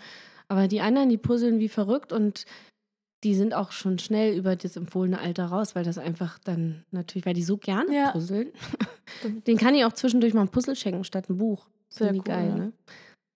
[0.47, 2.45] Aber die anderen, die puzzeln wie verrückt und
[3.23, 7.25] die sind auch schon schnell über das empfohlene Alter raus, weil das einfach dann natürlich,
[7.25, 8.11] weil die so gerne ja.
[8.11, 8.51] puzzeln.
[9.47, 11.67] Den kann ich auch zwischendurch mal ein Puzzle schenken statt ein Buch.
[11.89, 12.73] Sehr cool, geil, ne?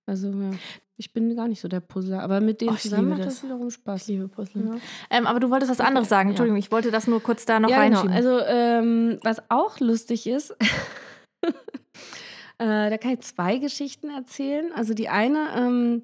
[0.08, 0.52] Also, ja.
[1.00, 3.36] Ich bin gar nicht so der Puzzler, aber mit denen zusammen macht das.
[3.36, 4.02] das wiederum Spaß.
[4.02, 4.66] Ich liebe Puzzle.
[4.66, 4.76] Ja.
[5.10, 6.30] Ähm, aber du wolltest was anderes sagen.
[6.30, 6.66] Entschuldigung, ja.
[6.66, 8.02] ich wollte das nur kurz da noch ja, genau.
[8.02, 8.18] reinschieben.
[8.18, 8.36] Genau.
[8.38, 10.52] Also, ähm, was auch lustig ist,
[11.42, 14.74] äh, da kann ich zwei Geschichten erzählen.
[14.76, 16.04] Also, die eine, ähm,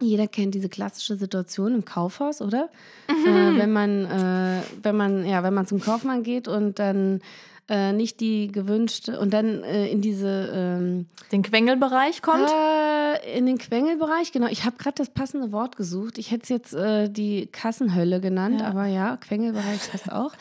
[0.00, 2.68] Jeder kennt diese klassische Situation im Kaufhaus, oder?
[3.08, 3.26] Mhm.
[3.26, 7.20] Äh, wenn man, äh, wenn man, ja, wenn man zum Kaufmann geht und dann
[7.68, 12.50] äh, nicht die gewünschte und dann äh, in diese ähm, den Quengelbereich kommt?
[12.50, 14.48] Äh, in den Quengelbereich, genau.
[14.48, 16.18] Ich habe gerade das passende Wort gesucht.
[16.18, 18.68] Ich hätte es jetzt äh, die Kassenhölle genannt, ja.
[18.68, 20.32] aber ja, Quengelbereich passt auch.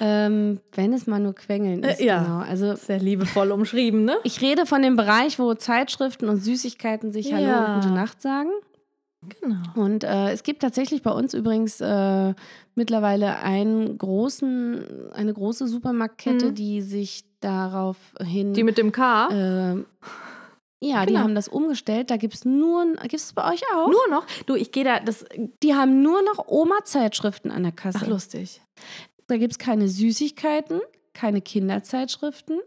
[0.00, 2.22] Ähm, wenn es mal nur Quengeln ist, ja.
[2.22, 2.38] genau.
[2.38, 4.16] Also sehr liebevoll umschrieben, ne?
[4.22, 7.74] Ich rede von dem Bereich, wo Zeitschriften und Süßigkeiten sich Hallo ja.
[7.74, 8.50] und Gute Nacht sagen.
[9.40, 9.56] Genau.
[9.74, 12.34] Und äh, es gibt tatsächlich bei uns übrigens äh,
[12.74, 16.54] mittlerweile einen großen, eine große Supermarktkette, mhm.
[16.54, 18.54] die sich darauf hin.
[18.54, 19.28] Die mit dem K?
[19.28, 19.84] Äh,
[20.82, 21.06] ja, genau.
[21.06, 22.10] die haben das umgestellt.
[22.10, 23.88] Da gibt es nur, gibt es bei euch auch?
[23.88, 24.26] Nur noch?
[24.46, 25.24] Du, ich gehe da, das.
[25.62, 28.00] Die haben nur noch Oma-Zeitschriften an der Kasse.
[28.02, 28.62] Ach, lustig.
[29.26, 30.80] Da gibt es keine Süßigkeiten,
[31.12, 32.60] keine Kinderzeitschriften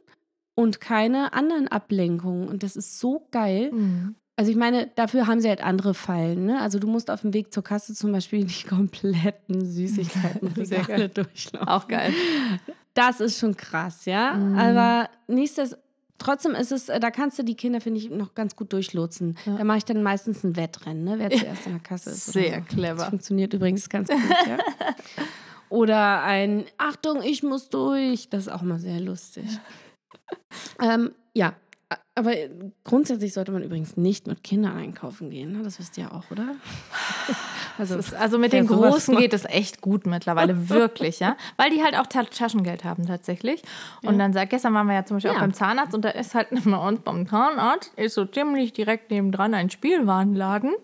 [0.56, 2.48] und keine anderen Ablenkungen.
[2.48, 3.72] Und das ist so geil.
[3.72, 4.16] Mhm.
[4.36, 6.46] Also ich meine, dafür haben sie halt andere Fallen.
[6.46, 6.60] Ne?
[6.60, 10.54] Also du musst auf dem Weg zur Kasse zum Beispiel die kompletten Süßigkeiten
[11.14, 11.68] durchlaufen.
[11.68, 12.14] Auch geil.
[12.96, 14.34] Das ist schon krass, ja.
[14.34, 14.58] Mhm.
[14.58, 15.84] Aber nichtsdestotrotz,
[16.18, 19.38] trotzdem ist es, da kannst du die Kinder, finde ich, noch ganz gut durchlotsen.
[19.46, 19.58] Ja.
[19.58, 21.16] Da mache ich dann meistens ein Wettrennen, ne?
[21.18, 22.28] wer zuerst in der Kasse ist.
[22.28, 22.76] Sehr so.
[22.76, 22.96] clever.
[22.96, 24.58] Das funktioniert übrigens ganz gut, ja.
[25.70, 28.30] Oder ein Achtung, ich muss durch.
[28.30, 29.46] Das ist auch mal sehr lustig.
[30.80, 31.56] ähm, ja,
[32.16, 32.34] aber
[32.84, 35.52] grundsätzlich sollte man übrigens nicht mit Kindern einkaufen gehen.
[35.52, 35.64] Ne?
[35.64, 36.48] Das wisst ihr auch, oder?
[37.80, 41.36] Also, ist, also mit den Großen geht es echt gut mittlerweile, wirklich, ja.
[41.58, 43.64] Weil die halt auch Taschengeld haben tatsächlich.
[44.04, 44.20] Und ja.
[44.20, 45.38] dann sagt, gestern waren wir ja zum Beispiel ja.
[45.38, 49.10] auch beim Zahnarzt und da ist halt bei uns beim Zahnarzt, ist so ziemlich direkt
[49.10, 50.76] nebendran ein Spielwarenladen.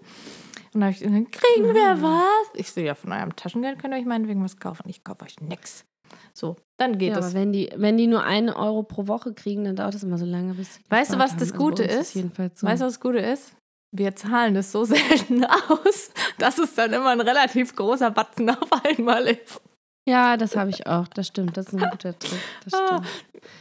[0.73, 2.01] Und da habe ich gesagt, kriegen wir mhm.
[2.01, 2.49] was?
[2.55, 4.89] Ich so, ja, von eurem Taschengeld könnt ihr euch meinetwegen was kaufen.
[4.89, 5.85] Ich kaufe euch nix.
[6.33, 7.25] So, dann geht ja, es.
[7.25, 10.17] Aber wenn die, wenn die nur einen Euro pro Woche kriegen, dann dauert es immer
[10.17, 10.79] so lange, bis.
[10.89, 12.15] Weißt du, was das also Gute ist?
[12.15, 12.37] ist so.
[12.37, 13.53] Weißt du, was das Gute ist?
[13.91, 18.69] Wir zahlen das so selten aus, dass es dann immer ein relativ großer Batzen auf
[18.83, 19.61] einmal ist.
[20.07, 21.07] Ja, das habe ich auch.
[21.07, 21.55] Das stimmt.
[21.55, 22.39] Das ist ein guter Trick.
[22.65, 23.07] Das stimmt.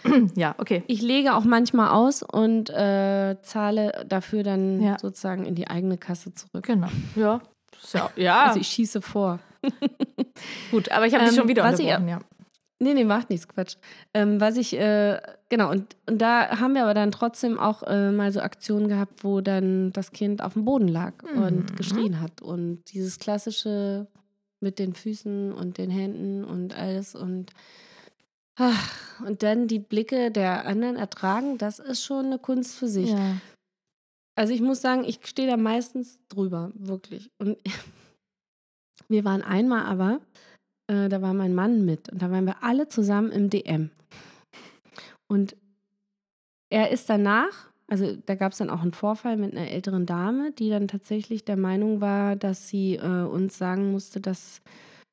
[0.34, 0.82] Ja, okay.
[0.88, 4.98] Ich lege auch manchmal aus und äh, zahle dafür dann ja.
[4.98, 6.64] sozusagen in die eigene Kasse zurück.
[6.64, 6.88] Genau.
[7.14, 7.40] Ja.
[7.80, 8.46] So, ja.
[8.46, 9.38] Also ich schieße vor.
[10.70, 12.18] Gut, aber ich habe dich ähm, schon wieder unterbrochen, ich, ja.
[12.80, 13.76] Nee, nee, macht nichts, Quatsch.
[14.14, 18.12] Ähm, was ich, äh, genau, und, und da haben wir aber dann trotzdem auch äh,
[18.12, 21.42] mal so Aktionen gehabt, wo dann das Kind auf dem Boden lag mhm.
[21.42, 22.40] und geschrien hat.
[22.40, 24.06] Und dieses klassische
[24.60, 27.52] mit den Füßen und den Händen und alles und
[28.56, 33.10] ach, und dann die Blicke der anderen ertragen, das ist schon eine Kunst für sich.
[33.10, 33.36] Ja.
[34.36, 37.30] Also ich muss sagen, ich stehe da meistens drüber, wirklich.
[37.38, 37.58] Und
[39.08, 40.20] wir waren einmal aber
[40.88, 43.90] äh, da war mein Mann mit und da waren wir alle zusammen im DM.
[45.28, 45.56] Und
[46.70, 50.52] er ist danach, also da gab es dann auch einen Vorfall mit einer älteren Dame,
[50.52, 54.60] die dann tatsächlich der Meinung war, dass sie äh, uns sagen musste, dass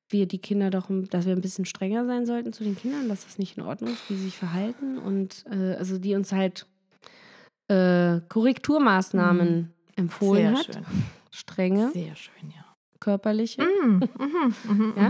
[0.09, 3.25] wir die Kinder doch, dass wir ein bisschen strenger sein sollten zu den Kindern, dass
[3.25, 4.97] das nicht in Ordnung ist, wie sie sich verhalten.
[4.97, 6.67] Und äh, also die uns halt
[7.67, 9.69] äh, Korrekturmaßnahmen mhm.
[9.95, 10.65] empfohlen Sehr hat.
[10.65, 10.85] Schön.
[11.31, 11.91] Strenge.
[11.91, 12.75] Sehr schön, ja.
[12.99, 13.63] Körperliche.
[13.63, 14.01] Mhm.
[14.19, 14.53] Mhm.
[14.65, 15.09] mhm ja?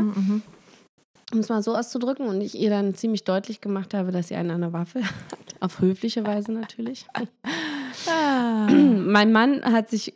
[1.32, 4.36] Um es mal so auszudrücken, und ich ihr dann ziemlich deutlich gemacht habe, dass sie
[4.36, 5.40] eine an der Waffe hat.
[5.60, 7.08] Auf höfliche Weise natürlich.
[8.08, 8.68] Ah.
[8.70, 10.14] Mein Mann hat sich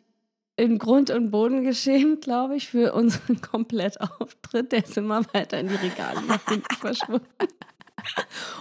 [0.59, 4.71] in Grund und Boden geschämt, glaube ich, für unseren Komplettauftritt.
[4.71, 7.25] Der ist immer weiter in die Regale nach hinten verschwunden.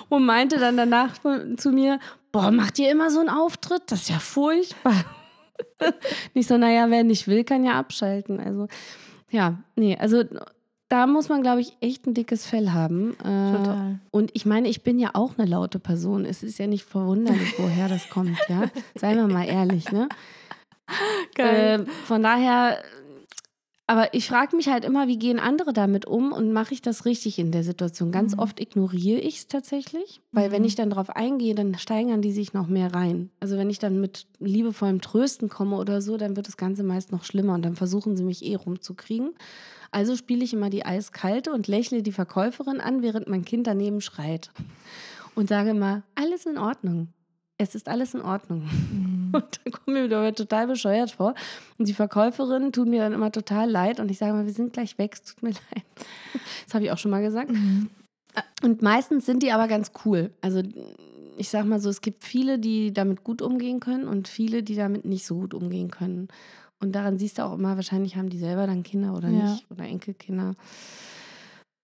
[0.08, 1.14] Und meinte dann danach
[1.56, 1.98] zu mir,
[2.32, 3.82] boah, macht ihr immer so einen Auftritt?
[3.86, 5.04] Das ist ja furchtbar.
[6.34, 8.40] Nicht so, naja, wer nicht will, kann ja abschalten.
[8.40, 8.68] Also,
[9.30, 10.24] ja, nee, also
[10.88, 13.12] da muss man, glaube ich, echt ein dickes Fell haben.
[13.20, 13.98] Äh, Total.
[14.10, 16.24] Und ich meine, ich bin ja auch eine laute Person.
[16.24, 18.64] Es ist ja nicht verwunderlich, woher das kommt, ja.
[18.94, 20.08] Seien wir mal ehrlich, ne?
[21.34, 21.80] Geil.
[21.86, 22.78] Äh, von daher,
[23.88, 27.06] aber ich frage mich halt immer, wie gehen andere damit um und mache ich das
[27.06, 28.12] richtig in der Situation?
[28.12, 28.40] Ganz mhm.
[28.40, 30.52] oft ignoriere ich es tatsächlich, weil mhm.
[30.52, 33.30] wenn ich dann darauf eingehe, dann steigern die sich noch mehr rein.
[33.40, 37.12] Also wenn ich dann mit liebevollem Trösten komme oder so, dann wird das Ganze meist
[37.12, 39.30] noch schlimmer und dann versuchen sie mich eh rumzukriegen.
[39.90, 44.02] Also spiele ich immer die Eiskalte und lächle die Verkäuferin an, während mein Kind daneben
[44.02, 44.50] schreit.
[45.34, 47.08] Und sage immer, alles in Ordnung.
[47.56, 48.64] Es ist alles in Ordnung.
[48.64, 49.07] Mhm.
[49.32, 51.34] Und dann kommen mir dabei total bescheuert vor.
[51.78, 54.00] Und die Verkäuferin tut mir dann immer total leid.
[54.00, 55.84] Und ich sage mal, wir sind gleich weg, es tut mir leid.
[56.64, 57.50] Das habe ich auch schon mal gesagt.
[57.50, 57.90] Mhm.
[58.62, 60.30] Und meistens sind die aber ganz cool.
[60.40, 60.62] Also
[61.36, 64.74] ich sage mal so, es gibt viele, die damit gut umgehen können und viele, die
[64.74, 66.28] damit nicht so gut umgehen können.
[66.80, 69.52] Und daran siehst du auch immer, wahrscheinlich haben die selber dann Kinder oder ja.
[69.52, 70.54] nicht oder Enkelkinder.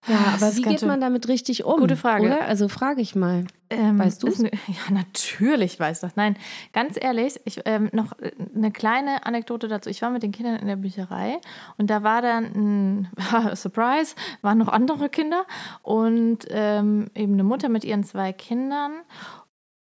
[0.07, 1.79] Ja, aber wie geht man damit richtig um?
[1.81, 2.27] Gute Frage.
[2.27, 2.43] Oder?
[2.47, 3.45] Also frage ich mal.
[3.71, 6.15] Ähm, Weißt ist ne- Ja, natürlich weiß das.
[6.17, 6.37] Nein,
[6.73, 9.89] ganz ehrlich, ich, ähm, noch äh, eine kleine Anekdote dazu.
[9.89, 11.41] Ich war mit den Kindern in der Bücherei
[11.79, 13.09] und da war dann ein
[13.57, 15.47] Surprise, waren noch andere Kinder
[15.83, 18.93] und ähm, eben eine Mutter mit ihren zwei Kindern.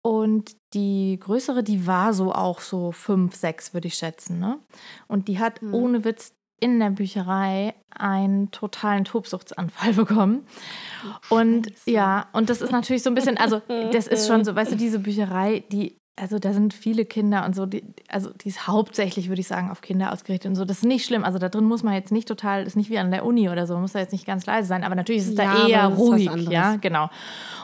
[0.02, 4.38] Und die größere, die war so auch so fünf, sechs, würde ich schätzen.
[4.38, 4.58] Ne?
[5.08, 5.74] Und die hat Hm.
[5.74, 10.46] ohne Witz in der Bücherei einen totalen Tobsuchtsanfall bekommen.
[11.28, 11.90] Und Scheiße.
[11.90, 13.60] ja, und das ist natürlich so ein bisschen, also
[13.92, 17.56] das ist schon so, weißt du, diese Bücherei, die, also da sind viele Kinder und
[17.56, 20.66] so, die, also die ist hauptsächlich, würde ich sagen, auf Kinder ausgerichtet und so.
[20.66, 21.24] Das ist nicht schlimm.
[21.24, 23.48] Also da drin muss man jetzt nicht total, das ist nicht wie an der Uni
[23.48, 25.54] oder so, man muss da jetzt nicht ganz leise sein, aber natürlich ist es Ja,
[25.54, 27.08] da eher ruhig, ja, genau.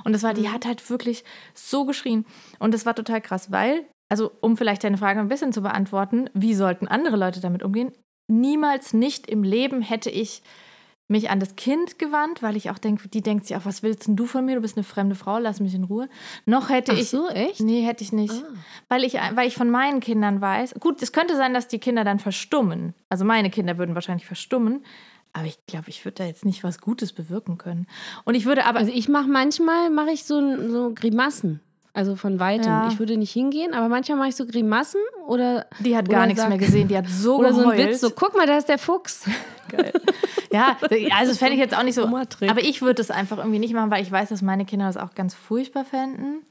[0.04, 1.22] Und das war, die hat halt wirklich
[1.54, 2.24] so geschrien.
[2.58, 6.30] Und das war total krass, weil, also um vielleicht deine Frage ein bisschen zu beantworten,
[6.32, 7.92] wie sollten andere Leute damit umgehen?
[8.28, 10.42] Niemals nicht im Leben hätte ich
[11.08, 14.08] mich an das Kind gewandt, weil ich auch denke, die denkt sich auch, was willst
[14.08, 14.56] denn du von mir?
[14.56, 16.08] Du bist eine fremde Frau, lass mich in Ruhe.
[16.46, 17.10] Noch hätte Ach ich.
[17.10, 17.60] so, echt?
[17.60, 18.34] Nee, hätte ich nicht.
[18.34, 18.54] Ah.
[18.88, 22.02] Weil, ich, weil ich von meinen Kindern weiß, gut, es könnte sein, dass die Kinder
[22.02, 22.94] dann verstummen.
[23.08, 24.84] Also meine Kinder würden wahrscheinlich verstummen.
[25.32, 27.86] Aber ich glaube, ich würde da jetzt nicht was Gutes bewirken können.
[28.24, 28.78] Und ich würde aber.
[28.78, 31.60] Also ich mache manchmal mache ich so, so Grimassen.
[31.96, 32.66] Also von weitem.
[32.66, 32.88] Ja.
[32.92, 36.42] Ich würde nicht hingehen, aber manchmal mache ich so Grimassen oder die hat gar nichts
[36.42, 36.88] sag- mehr gesehen.
[36.88, 37.88] Die hat so oder so ein geheult.
[37.92, 39.24] Witz, so guck mal, da ist der Fuchs.
[40.52, 40.76] Ja,
[41.18, 42.04] also das fände ich jetzt auch nicht so.
[42.06, 44.96] Aber ich würde es einfach irgendwie nicht machen, weil ich weiß, dass meine Kinder das
[44.96, 46.42] auch ganz furchtbar fänden.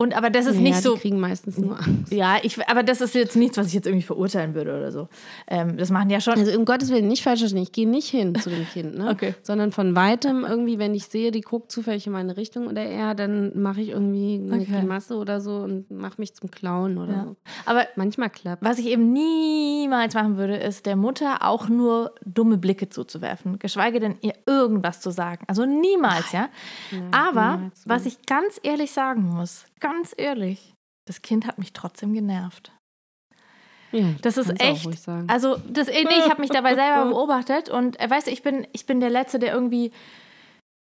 [0.00, 0.94] Und aber das ist Ja, nicht die so.
[0.94, 2.12] kriegen meistens nur Angst.
[2.12, 5.08] Ja, ich, aber das ist jetzt nichts, was ich jetzt irgendwie verurteilen würde oder so.
[5.48, 6.34] Ähm, das machen ja schon.
[6.34, 7.60] Also um Gottes Willen nicht falsch verstehen.
[7.62, 9.08] Ich gehe nicht hin zu dem Kind, ne?
[9.10, 9.34] Okay.
[9.42, 13.16] Sondern von weitem irgendwie, wenn ich sehe, die guckt zufällig in meine Richtung oder er,
[13.16, 14.70] dann mache ich irgendwie eine Okay.
[14.78, 17.24] Grimasse oder so und mache mich zum Clown oder Ja.
[17.24, 17.36] so.
[17.66, 18.62] Aber Manchmal klappt.
[18.64, 23.98] was ich eben niemals machen würde, ist der Mutter auch nur dumme Blicke zuzuwerfen, geschweige
[23.98, 25.44] denn ihr irgendwas zu sagen.
[25.48, 26.48] Also niemals, ja.
[27.10, 27.82] Aber niemals.
[27.84, 30.74] was ich ganz ehrlich sagen muss, ganz ehrlich,
[31.06, 32.72] das Kind hat mich trotzdem genervt.
[33.92, 35.08] Ja, Das ist echt.
[35.28, 38.66] Also, das, nee, ich habe mich dabei selber beobachtet und äh, weißt du, ich bin,
[38.72, 39.92] ich bin der Letzte, der irgendwie.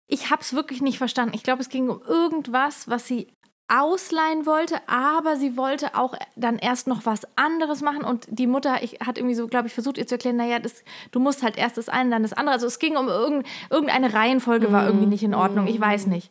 [0.07, 1.35] Ich habe es wirklich nicht verstanden.
[1.35, 3.29] Ich glaube, es ging um irgendwas, was sie
[3.69, 8.83] ausleihen wollte, aber sie wollte auch dann erst noch was anderes machen und die Mutter
[8.83, 11.57] ich, hat irgendwie so, glaube ich, versucht ihr zu erklären, naja, das, du musst halt
[11.57, 12.55] erst das eine, dann das andere.
[12.55, 16.31] Also es ging um irgend, irgendeine Reihenfolge war irgendwie nicht in Ordnung, ich weiß nicht.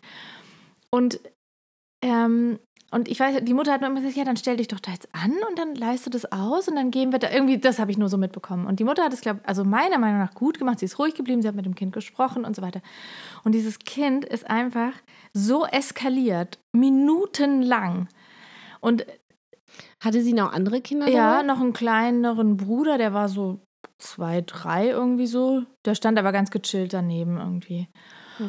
[0.92, 1.20] Und
[2.04, 2.60] ähm,
[2.92, 4.92] und ich weiß, die Mutter hat nur immer gesagt, ja, dann stell dich doch da
[4.92, 7.80] jetzt an und dann leist du das aus und dann gehen wir da irgendwie, das
[7.80, 8.68] habe ich nur so mitbekommen.
[8.68, 10.78] Und die Mutter hat es, glaube also meiner Meinung nach gut gemacht.
[10.78, 12.82] Sie ist ruhig geblieben, sie hat mit dem Kind gesprochen und so weiter.
[13.44, 14.94] Und dieses Kind ist einfach
[15.34, 18.10] so eskaliert, minutenlang.
[18.80, 19.08] Und
[20.00, 21.48] Hatte sie noch andere Kinder ja, dabei?
[21.48, 23.60] noch einen kleineren Bruder, der war so
[23.98, 25.63] zwei, drei irgendwie so.
[25.86, 27.88] Der stand aber ganz gechillt daneben irgendwie.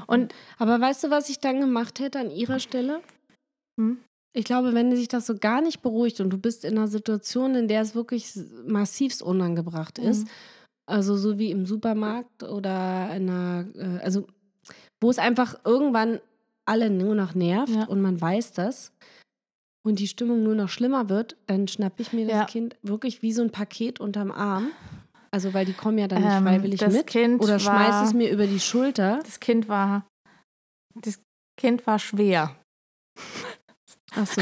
[0.06, 3.00] Und Aber weißt du, was ich dann gemacht hätte an ihrer Stelle?
[3.80, 3.98] Hm?
[4.36, 7.54] Ich glaube, wenn sich das so gar nicht beruhigt und du bist in einer Situation,
[7.54, 8.32] in der es wirklich
[8.66, 10.04] massivst unangebracht Mhm.
[10.08, 10.28] ist,
[10.86, 14.26] also so wie im Supermarkt oder in einer, äh, also
[15.02, 16.20] wo es einfach irgendwann
[16.66, 17.84] alle nur noch nervt Ja.
[17.84, 18.92] und man weiß das
[19.86, 22.44] und die Stimmung nur noch schlimmer wird, dann schnappe ich mir das Ja.
[22.46, 24.70] Kind wirklich wie so ein Paket unterm Arm.
[25.30, 28.14] Also weil die kommen ja dann nicht Ähm, freiwillig mit Kind oder schmeiß war- es
[28.14, 29.20] mir über die Schulter.
[29.24, 30.06] das Kind war,
[30.94, 31.20] das
[31.56, 32.56] Kind war schwer.
[34.16, 34.40] Ach so,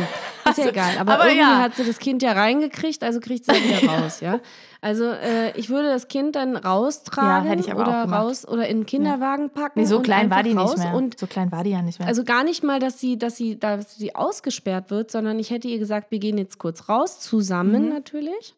[0.50, 0.98] ist ja egal.
[0.98, 1.58] Aber, aber irgendwie ja.
[1.61, 4.40] hat sie das Kind ja reingekriegt, also kriegt sie ja wieder raus, ja.
[4.80, 8.20] Also äh, ich würde das Kind dann raustragen Ja, hätte ich aber auch oder gemacht.
[8.20, 9.80] raus oder in den Kinderwagen packen.
[9.80, 10.94] Nee, so klein war die nicht mehr.
[10.94, 12.08] Und so klein war die ja nicht mehr.
[12.08, 15.68] also gar nicht mal, dass sie, dass sie, dass sie ausgesperrt wird, sondern ich hätte
[15.68, 17.88] ihr gesagt, wir gehen jetzt kurz raus, zusammen Mhm.
[17.90, 18.54] natürlich,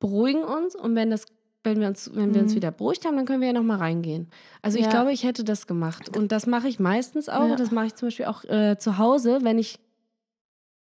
[0.00, 1.24] beruhigen uns und wenn das
[1.64, 2.56] wenn wir uns, wenn wir uns Mhm.
[2.56, 4.30] wieder beruhigt haben, dann können wir ja nochmal reingehen.
[4.62, 4.90] Also ich Ja.
[4.90, 6.16] glaube, ich hätte das gemacht.
[6.16, 7.48] Und das mache ich meistens auch.
[7.48, 7.56] Ja.
[7.56, 9.78] Das mache ich zum Beispiel auch äh, zu Hause, wenn ich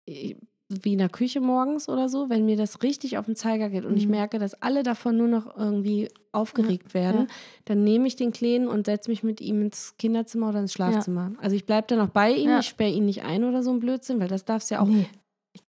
[0.05, 3.85] wie in der Küche morgens oder so, wenn mir das richtig auf den Zeiger geht
[3.85, 4.12] und ich Mhm.
[4.12, 7.27] merke, dass alle davon nur noch irgendwie aufgeregt werden, ja.
[7.65, 11.33] dann nehme ich den Kleinen und setze mich mit ihm ins Kinderzimmer oder ins Schlafzimmer.
[11.39, 12.59] Also ich bleibe dann auch bei ihm, Ja.
[12.59, 14.88] ich sperre ihn nicht ein oder so ein Blödsinn, weil das darfst ja auch.
[14.88, 15.07] nee.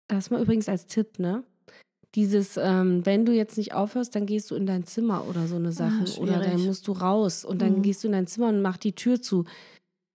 [0.09, 1.43] Das mal übrigens als Tipp, ne?
[2.15, 5.57] Dieses, ähm, wenn du jetzt nicht aufhörst, dann gehst du in dein Zimmer oder so
[5.57, 6.05] eine Sache.
[6.21, 7.83] oder dann musst du raus und dann Mhm.
[7.83, 9.45] gehst du in dein Zimmer und mach die Tür zu.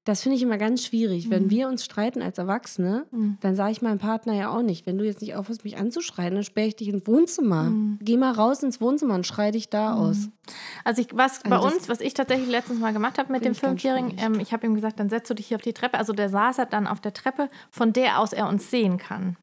[0.03, 1.29] Das finde ich immer ganz schwierig.
[1.29, 1.49] Wenn Mhm.
[1.51, 3.37] wir uns streiten als Erwachsene, Mhm.
[3.41, 6.33] dann sage ich meinem Partner ja auch nicht, wenn du jetzt nicht aufhörst, mich anzuschreien,
[6.33, 7.63] dann sperre ich dich ins Wohnzimmer.
[7.65, 7.99] Mhm.
[8.01, 10.29] Geh mal raus ins Wohnzimmer und schrei dich da aus.
[10.83, 13.51] Also ich, was Also bei uns, was ich tatsächlich letztens mal gemacht habe mit dem
[13.51, 15.99] ich Fünfjährigen, ähm, ich habe ihm gesagt, dann setzt du dich hier auf die Treppe.
[15.99, 19.37] Also der saß halt dann auf der Treppe, von der aus er uns sehen kann.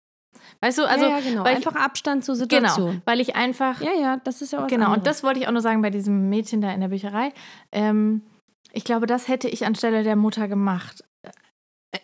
[0.61, 1.45] Weißt du, also ja, ja, genau.
[1.45, 3.03] weil Einfach Abstand zur ich, genau, Situation.
[3.05, 4.99] weil ich einfach Ja, ja, das ist ja was Genau, anderes.
[4.99, 7.33] und das wollte ich auch nur sagen bei diesem Mädchen da in der Bücherei.
[7.71, 8.23] Ähm,
[8.73, 11.05] Ich glaube, das hätte ich anstelle der Mutter gemacht.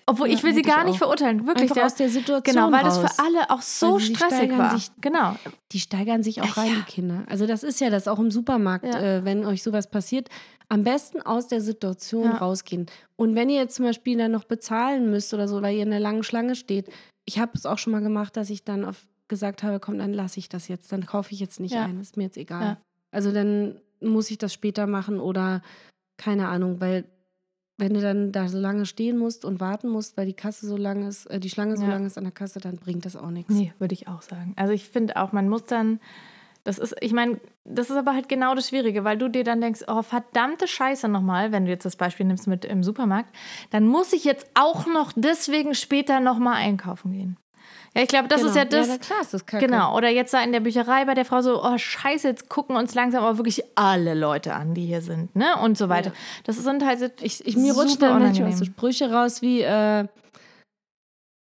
[0.07, 1.47] Obwohl, Ja, ich will sie gar nicht verurteilen.
[1.47, 1.65] Wirklich.
[1.65, 3.01] Einfach der- aus der Situation genau, weil raus.
[3.03, 4.71] das für alle auch so stressig war.
[4.79, 5.37] sich- genau.
[5.73, 6.75] Die steigern sich auch rein, Ja.
[6.77, 7.25] die Kinder.
[7.29, 8.99] Also das ist ja das auch im Supermarkt, Ja.
[9.19, 10.31] äh, wenn euch sowas passiert.
[10.71, 12.87] Am besten aus der Situation rausgehen.
[13.17, 15.89] Und wenn ihr jetzt zum Beispiel dann noch bezahlen müsst oder so, weil ihr in
[15.93, 16.89] einer langen Schlange steht,
[17.27, 20.15] ich habe es auch schon mal gemacht, dass ich dann auf, gesagt habe, komm, dann
[20.15, 22.79] lasse ich das jetzt, dann kaufe ich jetzt nicht ein, ist mir jetzt egal.
[23.11, 25.61] Also dann muss ich das später machen oder
[26.17, 27.05] keine Ahnung, weil
[27.77, 30.77] wenn du dann da so lange stehen musst und warten musst, weil die Kasse so
[30.77, 31.91] lang ist, äh, die Schlange so Ja.
[31.91, 33.53] lang ist an der Kasse, dann bringt das auch nichts.
[33.53, 34.53] Nee, würde ich auch sagen.
[34.57, 35.99] Also ich finde auch, man muss dann,
[36.63, 39.61] das ist, ich meine, das ist aber halt genau das Schwierige, weil du dir dann
[39.61, 43.35] denkst, oh verdammte Scheiße nochmal, wenn du jetzt das Beispiel nimmst mit im Supermarkt,
[43.71, 47.37] dann muss ich jetzt auch noch deswegen später nochmal einkaufen gehen.
[47.97, 48.51] Ja, ich glaube, das Genau.
[48.51, 48.89] ist ja das.
[48.89, 49.67] Ja, klar ist das kacke.
[49.67, 52.75] Genau, oder jetzt da in der Bücherei bei der Frau so, oh scheiße, jetzt gucken
[52.77, 55.57] uns langsam aber wirklich alle Leute an, die hier sind, ne?
[55.63, 56.11] Und so weiter.
[56.11, 56.17] Ja.
[56.45, 60.07] Das sind halt so Ich, ich, mir rutschen dann manchmal so Sprüche raus wie, äh,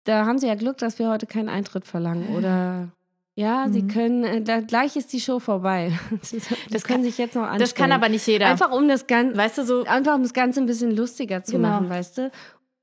[0.05, 2.35] da haben Sie ja Glück, dass wir heute keinen Eintritt verlangen.
[2.35, 2.87] Oder
[3.35, 3.87] ja, Sie Mhm.
[3.89, 5.91] können, äh, da, gleich ist die Show vorbei.
[6.19, 7.59] Das, ist- das Das können kann- sich jetzt noch anstellen.
[7.61, 8.47] Das kann aber nicht jeder.
[8.47, 11.53] Einfach um das Ganze, weißt du, so, einfach um das Ganze ein bisschen lustiger zu
[11.57, 11.69] Genau.
[11.69, 12.31] machen, weißt du?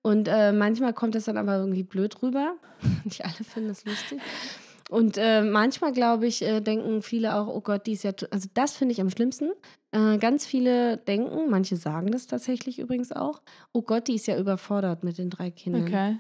[0.07, 2.55] Und äh, manchmal kommt das dann aber irgendwie blöd rüber.
[3.05, 4.21] Nicht alle finden es lustig.
[4.89, 8.49] Und äh, manchmal, glaube ich, äh, denken viele auch, oh Gott, die ist ja, also
[8.55, 9.51] das finde ich am schlimmsten.
[9.91, 13.43] Äh, ganz viele denken, manche sagen das tatsächlich übrigens auch,
[13.73, 15.83] oh Gott, die ist ja überfordert mit den drei Kindern.
[15.83, 16.19] okay.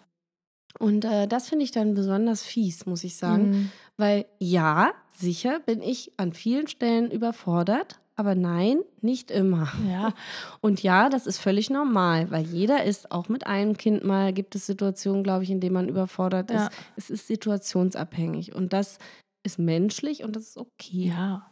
[0.80, 3.50] Und äh, das finde ich dann besonders fies, muss ich sagen.
[3.50, 3.70] Mhm.
[3.96, 9.68] Weil ja, sicher bin ich an vielen Stellen überfordert, aber nein, nicht immer.
[9.88, 10.12] Ja,
[10.60, 14.54] Und ja, das ist völlig normal, weil jeder ist, auch mit einem Kind mal, gibt
[14.54, 16.66] es Situationen, glaube ich, in denen man überfordert Ja.
[16.66, 16.72] ist.
[16.96, 18.98] Es ist situationsabhängig und das
[19.42, 21.12] ist menschlich und das ist okay.
[21.16, 21.50] ja.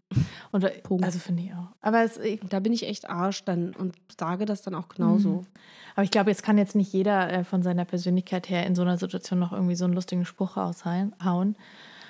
[0.50, 1.05] Und, Punkt.
[1.05, 1.68] also finde ich auch.
[1.81, 5.29] Aber es, ich, Da bin ich echt Arsch dann und sage das dann auch genauso.
[5.29, 5.46] Mhm.
[5.94, 8.83] Aber ich glaube, jetzt kann jetzt nicht jeder äh, von seiner Persönlichkeit her in so
[8.83, 11.14] einer Situation noch irgendwie so einen lustigen Spruch raushauen.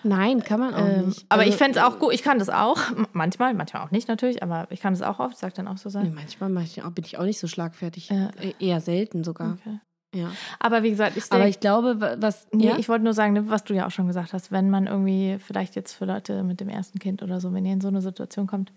[0.05, 1.25] Nein, kann man auch Ähm, nicht.
[1.29, 2.79] aber Also, ich fände es auch gut, ich kann das auch,
[3.12, 5.88] manchmal, manchmal auch nicht natürlich, aber ich kann das auch oft, sagt dann auch so
[5.88, 6.14] Nee, sein.
[6.14, 8.11] manchmal mach ich auch- bin ich auch nicht so schlagfertig.
[8.11, 8.29] Äh,
[8.61, 9.55] Eher selten sogar.
[9.55, 9.81] Okay.
[10.14, 10.31] Ja.
[10.61, 12.47] Aber wie gesagt, ich Aber denke, ich glaube, wa- was.
[12.53, 12.79] nee, ja?
[12.79, 15.38] ich wollte nur sagen, ne, was du ja auch schon gesagt hast, wenn man irgendwie
[15.40, 18.01] vielleicht jetzt für Leute mit dem ersten Kind oder so, wenn ihr in so eine
[18.01, 18.73] Situation kommt,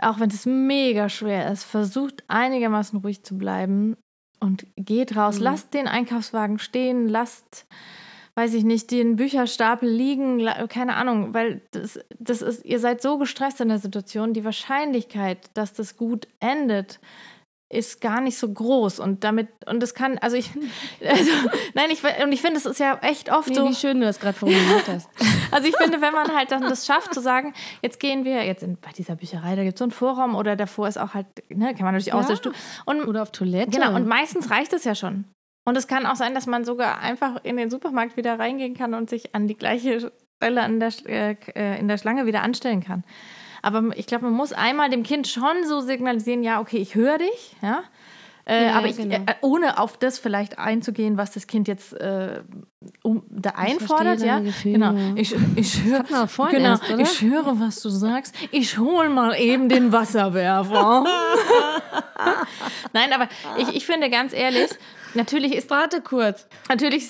[0.00, 3.96] auch wenn es mega schwer ist, versucht einigermaßen ruhig zu bleiben
[4.40, 5.38] und geht raus.
[5.38, 5.44] Mhm.
[5.44, 7.66] Lasst den Einkaufswagen stehen, lasst,
[8.34, 13.18] weiß ich nicht, den Bücherstapel liegen, keine Ahnung, weil das, das ist, ihr seid so
[13.18, 16.98] gestresst in der Situation, die Wahrscheinlichkeit, dass das gut endet,
[17.68, 20.50] ist gar nicht so groß und damit und das kann also ich
[21.08, 21.30] also,
[21.72, 24.04] nein ich und ich finde es ist ja echt oft Nee, so wie schön du
[24.04, 25.08] das gerade formuliert hast.
[25.50, 28.62] also ich finde, wenn man halt dann das schafft, zu sagen, jetzt gehen wir, jetzt
[28.62, 31.26] in, bei dieser Bücherei, da gibt es so einen Vorraum oder davor ist auch halt,
[31.48, 32.28] ne, kann man natürlich aus Ja.
[32.32, 32.52] der Stuhl.
[32.84, 33.70] Und Oder auf Toilette.
[33.70, 35.24] genau, und meistens reicht es ja schon.
[35.64, 38.94] Und es kann auch sein, dass man sogar einfach in den Supermarkt wieder reingehen kann
[38.94, 42.82] und sich an die gleiche Stelle an der, äh, äh, in der Schlange wieder anstellen
[42.82, 43.04] kann.
[43.62, 47.18] Aber ich glaube, man muss einmal dem Kind schon so signalisieren, ja, okay, ich höre
[47.18, 47.84] dich, ja.
[48.44, 49.14] Äh, Ja, aber ich, genau.
[49.14, 52.42] äh, ohne auf das vielleicht einzugehen, was das Kind jetzt äh,
[53.04, 54.40] um, da einfordert, ja.
[54.40, 54.74] Gefühle.
[54.74, 55.14] Genau.
[55.14, 56.02] Ich, ich höre
[56.50, 58.34] genau, erst, ich höre, was du sagst.
[58.50, 61.04] Ich hol mal eben den Wasserwerfer.
[62.92, 64.70] Nein, aber ich, ich finde ganz ehrlich,
[65.14, 66.46] natürlich ist Warte kurz.
[66.68, 67.08] Natürlich,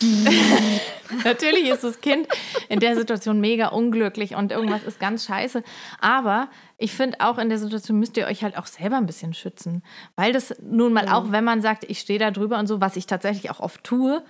[1.24, 2.28] natürlich ist das Kind
[2.68, 5.62] in der Situation mega unglücklich und irgendwas ist ganz scheiße.
[6.00, 9.34] Aber ich finde auch in der Situation müsst ihr euch halt auch selber ein bisschen
[9.34, 9.82] schützen.
[10.16, 12.96] Weil das nun mal auch, wenn man sagt, ich stehe da drüber und so, was
[12.96, 14.22] ich tatsächlich auch oft tue,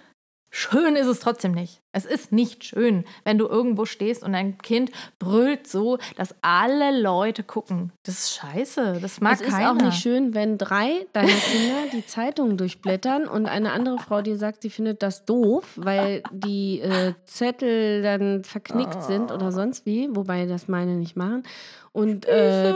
[0.54, 1.80] schön ist es trotzdem nicht.
[1.92, 7.00] Es ist nicht schön, wenn du irgendwo stehst und ein Kind brüllt so, dass alle
[7.00, 7.90] Leute gucken.
[8.04, 8.98] Das ist scheiße.
[9.00, 9.70] Das mag Es ist keiner.
[9.70, 14.36] auch nicht schön, wenn drei deiner Kinder die Zeitung durchblättern und eine andere Frau dir
[14.36, 20.08] sagt, sie findet das doof, weil die äh, Zettel dann verknickt sind oder sonst wie,
[20.14, 21.44] wobei das meine nicht machen.
[21.92, 22.74] Und, äh,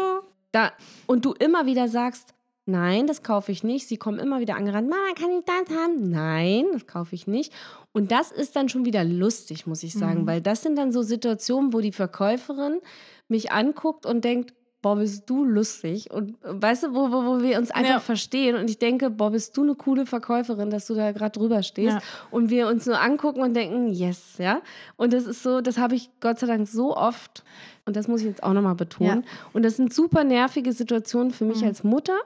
[0.52, 0.72] da,
[1.06, 2.32] und du immer wieder sagst,
[2.66, 3.88] nein, das kaufe ich nicht.
[3.88, 6.10] Sie kommen immer wieder angerannt, Mama, kann ich das haben?
[6.10, 7.52] Nein, das kaufe ich nicht.
[7.92, 11.02] Und das ist dann schon wieder lustig, muss ich sagen, weil das sind dann so
[11.02, 12.80] Situationen, wo die Verkäuferin
[13.28, 14.52] mich anguckt und denkt,
[14.82, 16.10] boah, bist du lustig.
[16.12, 17.98] Und weißt du, wo, wo, wo wir uns einfach Ja.
[18.00, 18.54] verstehen.
[18.56, 21.94] Und ich denke, boah, bist du eine coole Verkäuferin, dass du da gerade drüber stehst.
[21.96, 22.02] Ja.
[22.30, 24.60] Und wir uns nur angucken und denken, yes, ja.
[24.96, 27.42] Und das ist so, das habe ich Gott sei Dank so oft.
[27.84, 29.24] Und das muss ich jetzt auch nochmal betonen.
[29.52, 31.66] Und das sind super nervige Situationen für mich Mhm.
[31.68, 32.16] als Mutter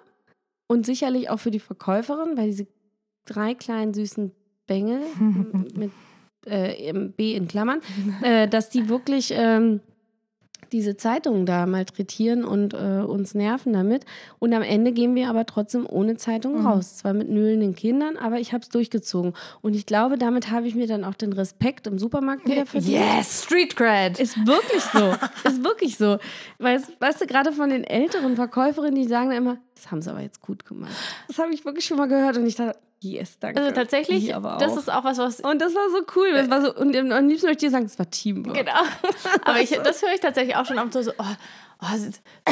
[0.70, 2.68] und sicherlich auch für die Verkäuferin, weil diese
[3.26, 4.30] drei kleinen süßen
[4.68, 5.00] Bengel
[5.74, 5.90] mit
[6.46, 7.80] äh, B in Klammern,
[8.22, 9.80] äh, dass die wirklich ähm,
[10.70, 14.04] diese Zeitungen da malträtieren und äh, uns nerven damit.
[14.38, 16.66] Und am Ende gehen wir aber trotzdem ohne Zeitung Mhm.
[16.68, 16.98] raus.
[16.98, 19.32] Zwar mit nüllenden Kindern, aber ich habe es durchgezogen.
[19.62, 23.02] Und ich glaube, damit habe ich mir dann auch den Respekt im Supermarkt wieder verdient.
[23.16, 24.20] Yes, Street Cred.
[24.20, 25.12] Ist wirklich so.
[25.48, 26.18] Ist wirklich so.
[26.60, 30.10] Weißt, weißt du, gerade von den älteren Verkäuferinnen, die sagen dann immer, das haben sie
[30.10, 30.92] aber jetzt gut gemacht.
[31.28, 33.60] Das habe ich wirklich schon mal gehört und ich dachte, yes, danke.
[33.60, 34.58] Also tatsächlich, Ich aber auch.
[34.58, 36.32] das ist auch was, was und das war so cool.
[36.32, 38.54] Das war so, und am liebsten möchte ich dir sagen, es war Teamwork.
[38.56, 38.72] Genau.
[39.44, 41.24] Aber ich, das höre ich tatsächlich auch schon oft so, oh,
[41.82, 41.86] oh,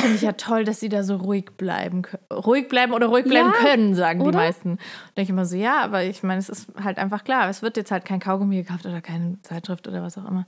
[0.00, 2.22] finde ich ja toll, dass sie da so ruhig bleiben können.
[2.32, 4.38] Ruhig bleiben oder ruhig bleiben Ja, können, sagen die oder?
[4.38, 4.72] meisten.
[4.72, 4.80] Und
[5.16, 7.76] denke ich immer so, ja, aber ich meine, es ist halt einfach klar, es wird
[7.76, 10.46] jetzt halt kein Kaugummi gekauft oder keine Zeitschrift oder was auch immer.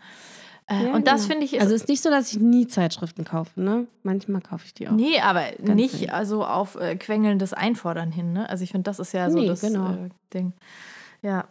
[0.70, 1.32] Äh, Ja, und das genau.
[1.32, 3.86] finde ich ist, Also es ist nicht so, dass ich nie Zeitschriften kaufe, ne?
[4.02, 4.92] Manchmal kaufe ich die auch.
[4.92, 6.10] nee, aber nicht selten.
[6.12, 8.48] also auf äh, quengelndes Einfordern hin, ne?
[8.48, 9.92] Also ich finde, das ist ja so Nee, das genau.
[9.92, 10.52] äh, Ding.
[11.22, 11.48] Ja.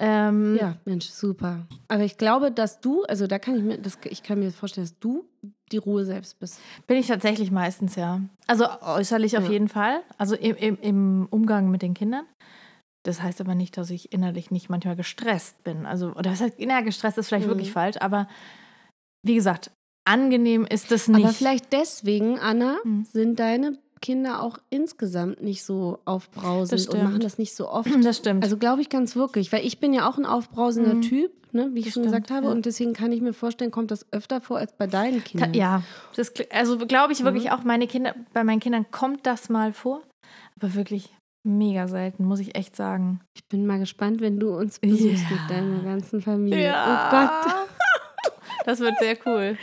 [0.00, 1.66] Ähm, Ja, Mensch, super.
[1.88, 4.86] Aber ich glaube, dass du, also da kann ich mir, das, ich kann mir vorstellen,
[4.86, 5.24] dass du
[5.72, 6.60] die Ruhe selbst bist.
[6.86, 8.20] Bin ich tatsächlich meistens, ja.
[8.46, 9.50] Also äußerlich auf Ja.
[9.50, 10.00] jeden Fall.
[10.16, 12.24] Also im, im, im Umgang mit den Kindern.
[13.04, 15.86] Das heißt aber nicht, dass ich innerlich nicht manchmal gestresst bin.
[15.86, 17.50] Also, oder was heißt, innerlich gestresst ist vielleicht Mhm.
[17.50, 18.28] wirklich falsch, aber
[19.26, 19.70] wie gesagt,
[20.06, 21.24] angenehm ist es nicht.
[21.24, 23.04] Aber vielleicht deswegen, Anna, Hm.
[23.04, 27.90] sind deine Kinder auch insgesamt nicht so aufbrausend und machen das nicht so oft.
[28.04, 28.44] das stimmt.
[28.44, 31.02] Also glaube ich ganz wirklich, weil ich bin ja auch ein aufbrausender Mhm.
[31.02, 32.46] Typ, ne, wie ich Das schon stimmt, gesagt habe.
[32.46, 32.52] ja.
[32.52, 35.52] Und deswegen kann ich mir vorstellen, kommt das öfter vor als bei deinen Kindern.
[35.54, 35.82] ja,
[36.14, 37.50] das, also glaube ich wirklich Mhm.
[37.50, 40.02] auch, meine Kinder, bei meinen Kindern kommt das mal vor,
[40.60, 41.10] aber wirklich
[41.48, 43.20] mega selten, muss ich echt sagen.
[43.34, 45.36] Ich bin mal gespannt, wenn du uns besuchst Ja.
[45.36, 46.72] mit deiner ganzen Familie.
[46.76, 47.30] Oh Gott,
[48.64, 49.56] Das wird sehr cool.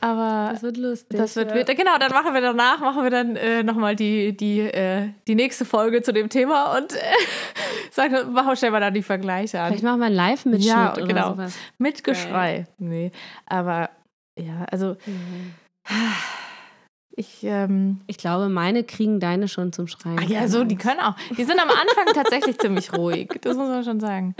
[0.00, 1.16] Aber das wird lustig.
[1.16, 1.62] Das wird, ja.
[1.74, 5.64] genau, dann machen wir danach, machen wir dann äh, nochmal die, die, äh, die nächste
[5.64, 6.98] Folge zu dem Thema und äh,
[7.92, 9.68] sagen, machen wir schnell mal dann die Vergleiche an.
[9.68, 11.30] Vielleicht machen wir einen Live-Mitschnitt Ja, oder genau.
[11.34, 11.56] sowas.
[11.78, 12.66] Mit Geschrei.
[12.78, 13.12] Nee,
[13.46, 13.90] aber
[14.36, 14.96] ja, also
[17.16, 20.18] ich, ähm, Ich glaube, meine kriegen deine schon zum Schreien.
[20.20, 21.14] ach ja, so, die können auch.
[21.36, 24.34] Die sind am Anfang tatsächlich ziemlich ruhig, das muss man schon sagen.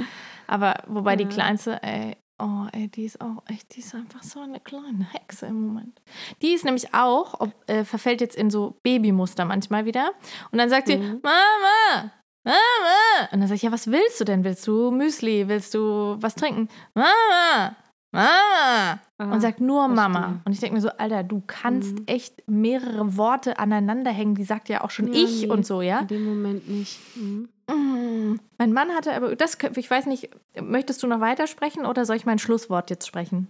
[0.47, 1.31] Aber wobei die Ja.
[1.31, 5.47] Kleinste, ey, oh, ey, die ist auch echt, die ist einfach so eine kleine Hexe
[5.47, 6.01] im Moment.
[6.43, 10.11] Die ist nämlich auch, ob, äh, verfällt jetzt in so Babymuster manchmal wieder.
[10.51, 11.20] Und dann sagt sie, Mhm.
[11.23, 12.11] Mama,
[12.45, 13.29] Mama.
[13.31, 14.43] Und dann sag ich, ja, was willst du denn?
[14.43, 15.47] Willst du Müsli?
[15.49, 16.68] Willst du was trinken?
[16.95, 17.77] Mama.
[18.15, 20.41] Ah, Und sagt nur Mama.
[20.45, 22.03] Und ich denke mir so, Alter, du kannst Mhm.
[22.07, 24.35] echt mehrere Worte aneinander hängen.
[24.35, 25.49] Die sagt ja auch schon Ja, ich nee.
[25.49, 26.01] und so, ja?
[26.01, 26.99] In dem Moment nicht.
[27.17, 27.49] Mhm.
[27.71, 28.39] Mm.
[28.59, 30.29] Mein Mann hatte aber, das, ich weiß nicht,
[30.61, 33.49] möchtest du noch weitersprechen oder soll ich mein Schlusswort jetzt sprechen?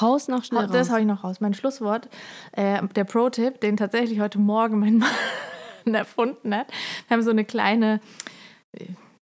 [0.00, 1.40] Haus noch schnell Oh, das habe ich noch raus.
[1.40, 2.08] Mein Schlusswort,
[2.52, 4.98] äh, der Pro-Tipp, den tatsächlich heute Morgen mein
[5.84, 6.66] Mann erfunden hat.
[7.08, 8.00] Wir haben so eine kleine,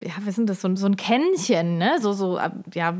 [0.04, 1.98] ja, was sind das, so, ein- so ein Kännchen, ne?
[2.00, 2.94] So, so, äh, ja,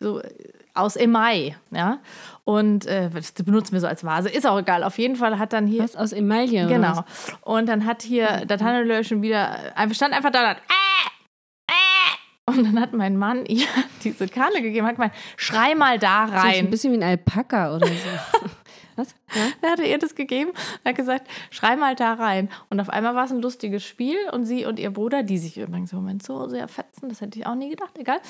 [0.00, 0.28] so äh,
[0.74, 1.98] aus Emai, ja.
[2.44, 4.28] Und äh, das benutzen wir so als Vase.
[4.30, 4.84] Ist auch egal.
[4.84, 5.82] Auf jeden Fall hat dann hier.
[5.84, 6.66] Was aus Emaille?
[6.66, 7.04] Genau.
[7.42, 12.52] Und dann hat hier der Tannenlöschen wieder, einfach stand einfach da und hat, äh, äh.
[12.56, 13.66] Und dann hat mein Mann ihr
[14.04, 16.70] diese Kanne gegeben, hat gemeint, schrei mal da Das ist ein rein.
[16.70, 17.92] bisschen wie ein Alpaka oder so.
[19.02, 19.14] was?
[19.34, 19.76] Ja?
[19.76, 22.48] Er ihr das gegeben und hat gesagt, schrei mal da rein.
[22.70, 25.58] Und auf einmal war es ein lustiges Spiel und sie und ihr Bruder, die sich
[25.58, 28.20] übrigens im Moment so sehr fetzen, das hätte ich auch nie gedacht, egal.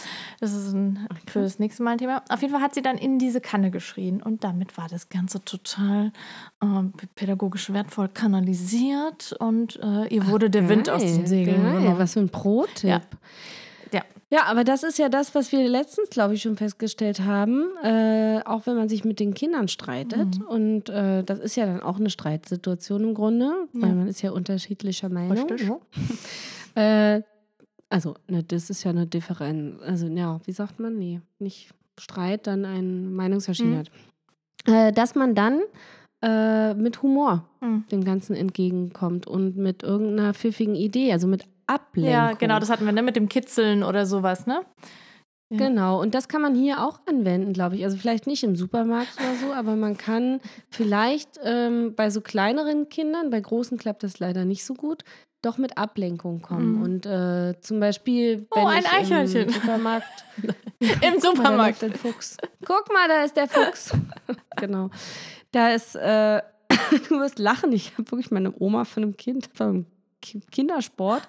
[0.40, 2.22] Das ist ein, für das nächste Mal ein Thema.
[2.28, 5.44] Auf jeden Fall hat sie dann in diese Kanne geschrien und damit war das Ganze
[5.44, 6.12] total
[6.62, 6.66] äh,
[7.14, 11.80] pädagogisch wertvoll kanalisiert und äh, ihr wurde der Wind aus den Segeln geil.
[11.80, 11.98] genommen.
[11.98, 12.88] Was für ein Pro-Tipp.
[12.88, 13.00] Ja.
[14.32, 14.38] Ja.
[14.38, 17.66] Ja, aber das ist ja das, was wir letztens, glaube ich, schon festgestellt haben.
[17.84, 20.38] Äh, auch wenn man sich mit den Kindern streitet.
[20.38, 20.46] Mhm.
[20.46, 24.30] Und äh, das ist ja dann auch eine Streitsituation im Grunde, weil man ist ja
[24.30, 25.38] unterschiedlicher Meinung.
[25.50, 25.68] Richtig.
[25.68, 25.78] Ja.
[26.74, 27.20] Äh,
[27.90, 29.82] also, ne, das ist ja eine Differenz.
[29.82, 30.96] Also, ja, wie sagt man?
[30.98, 31.68] Nee, nicht
[32.00, 33.90] Streit, dann eine Meinungsverschiedenheit.
[34.64, 35.60] Äh, dass man dann
[36.22, 37.84] äh, mit Humor Mhm.
[37.92, 42.12] dem Ganzen entgegenkommt und mit irgendeiner pfiffigen Idee, also mit Ablenkung.
[42.12, 44.62] Ja, genau, das hatten wir ne, mit dem Kitzeln oder sowas, ne?
[45.50, 45.58] Ja.
[45.68, 47.84] Genau, und das kann man hier auch anwenden, glaube ich.
[47.84, 50.40] Also vielleicht nicht im Supermarkt oder so, aber man kann
[50.70, 55.04] vielleicht ähm, bei so kleineren Kindern, bei großen klappt das leider nicht so gut,
[55.42, 56.76] doch mit Ablenkung kommen.
[56.76, 56.82] Mhm.
[56.82, 59.42] Und äh, zum Beispiel, Oh, wenn ein ich Eichhörnchen.
[59.42, 60.24] im Supermarkt
[60.80, 61.98] Im Guck mal, da Supermarkt.
[61.98, 62.36] Fuchs.
[62.64, 63.92] Guck mal, da ist der Fuchs.
[64.56, 64.88] genau.
[65.50, 66.40] Da ist, äh,
[67.08, 67.72] du wirst lachen.
[67.72, 69.91] Ich habe wirklich meine Oma von einem Kind beim Ki-
[70.50, 71.22] Kindersport.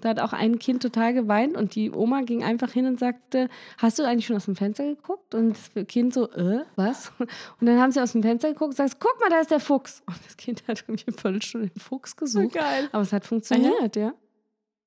[0.00, 3.48] Da hat auch ein Kind total geweint und die Oma ging einfach hin und sagte:
[3.78, 5.34] Hast du eigentlich schon aus dem Fenster geguckt?
[5.34, 7.12] Und das Kind so: Äh, was?
[7.18, 9.60] Und dann haben sie aus dem Fenster geguckt und sagt: Guck mal, da ist der
[9.60, 10.02] Fuchs.
[10.06, 12.52] Und das Kind hat irgendwie eine Viertelstunde den Fuchs gesucht.
[12.52, 12.88] Geil.
[12.92, 14.12] Aber es hat funktioniert, ja.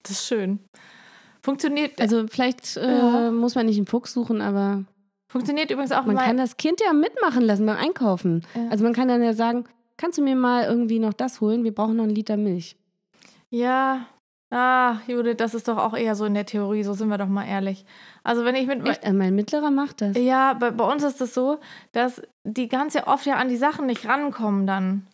[0.03, 0.59] Das ist schön.
[1.41, 1.99] Funktioniert.
[1.99, 3.31] Also vielleicht äh, Ja.
[3.31, 4.85] muss man nicht einen Fuchs suchen, aber
[5.31, 8.45] Funktioniert übrigens auch Man kann das Kind ja mitmachen lassen beim Einkaufen.
[8.55, 8.69] Ja.
[8.69, 9.65] Also man kann dann ja sagen,
[9.97, 11.63] kannst du mir mal irgendwie noch das holen?
[11.63, 12.75] Wir brauchen noch einen Liter Milch.
[13.51, 14.05] Ja.
[14.51, 17.27] Ah, Judith, das ist doch auch eher so in der Theorie, so sind wir doch
[17.27, 17.85] mal ehrlich.
[18.23, 19.03] Also wenn ich mit Echt?
[19.03, 20.17] Äh, Mein Mittlerer macht das.
[20.17, 21.59] Ja, bei, bei uns ist das so,
[21.91, 25.05] dass die ganz ja oft ja an die Sachen nicht rankommen dann.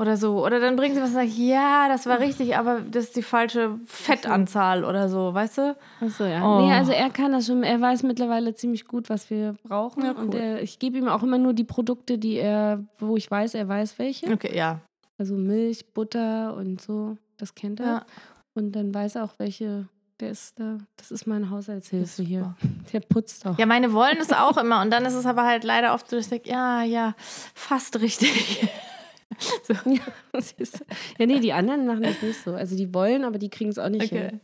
[0.00, 0.42] Oder so.
[0.46, 3.22] Oder dann bringen sie was und sagen, ja, das war richtig, aber das ist die
[3.22, 5.76] falsche Fettanzahl oder so, weißt du?
[6.00, 6.42] Achso, ja.
[6.42, 6.60] Oh.
[6.62, 10.04] Nee, also er kann das schon, er weiß mittlerweile ziemlich gut, was wir brauchen.
[10.04, 10.40] Ja, Und cool.
[10.40, 13.68] er, ich gebe ihm auch immer nur die Produkte, die er, wo ich weiß, er
[13.68, 14.32] weiß welche.
[14.32, 14.80] Okay, ja.
[15.20, 17.86] Also Milch, Butter und so, das kennt er.
[17.86, 18.06] Ja.
[18.54, 19.86] Und dann weiß er auch, welche,
[20.18, 22.54] der ist da, das ist meine Haushaltshilfe hier.
[22.94, 23.58] Der putzt auch.
[23.58, 24.80] Ja, meine wollen es auch immer.
[24.80, 27.14] Und dann ist es aber halt leider oft so, dass ich denke, ja, ja,
[27.54, 28.66] fast richtig.
[29.62, 29.74] so.
[29.74, 30.00] Ja,
[31.18, 32.54] ja, nee, die anderen machen das nicht so.
[32.54, 34.30] Also die wollen, aber die kriegen es auch nicht Okay.
[34.30, 34.40] hin.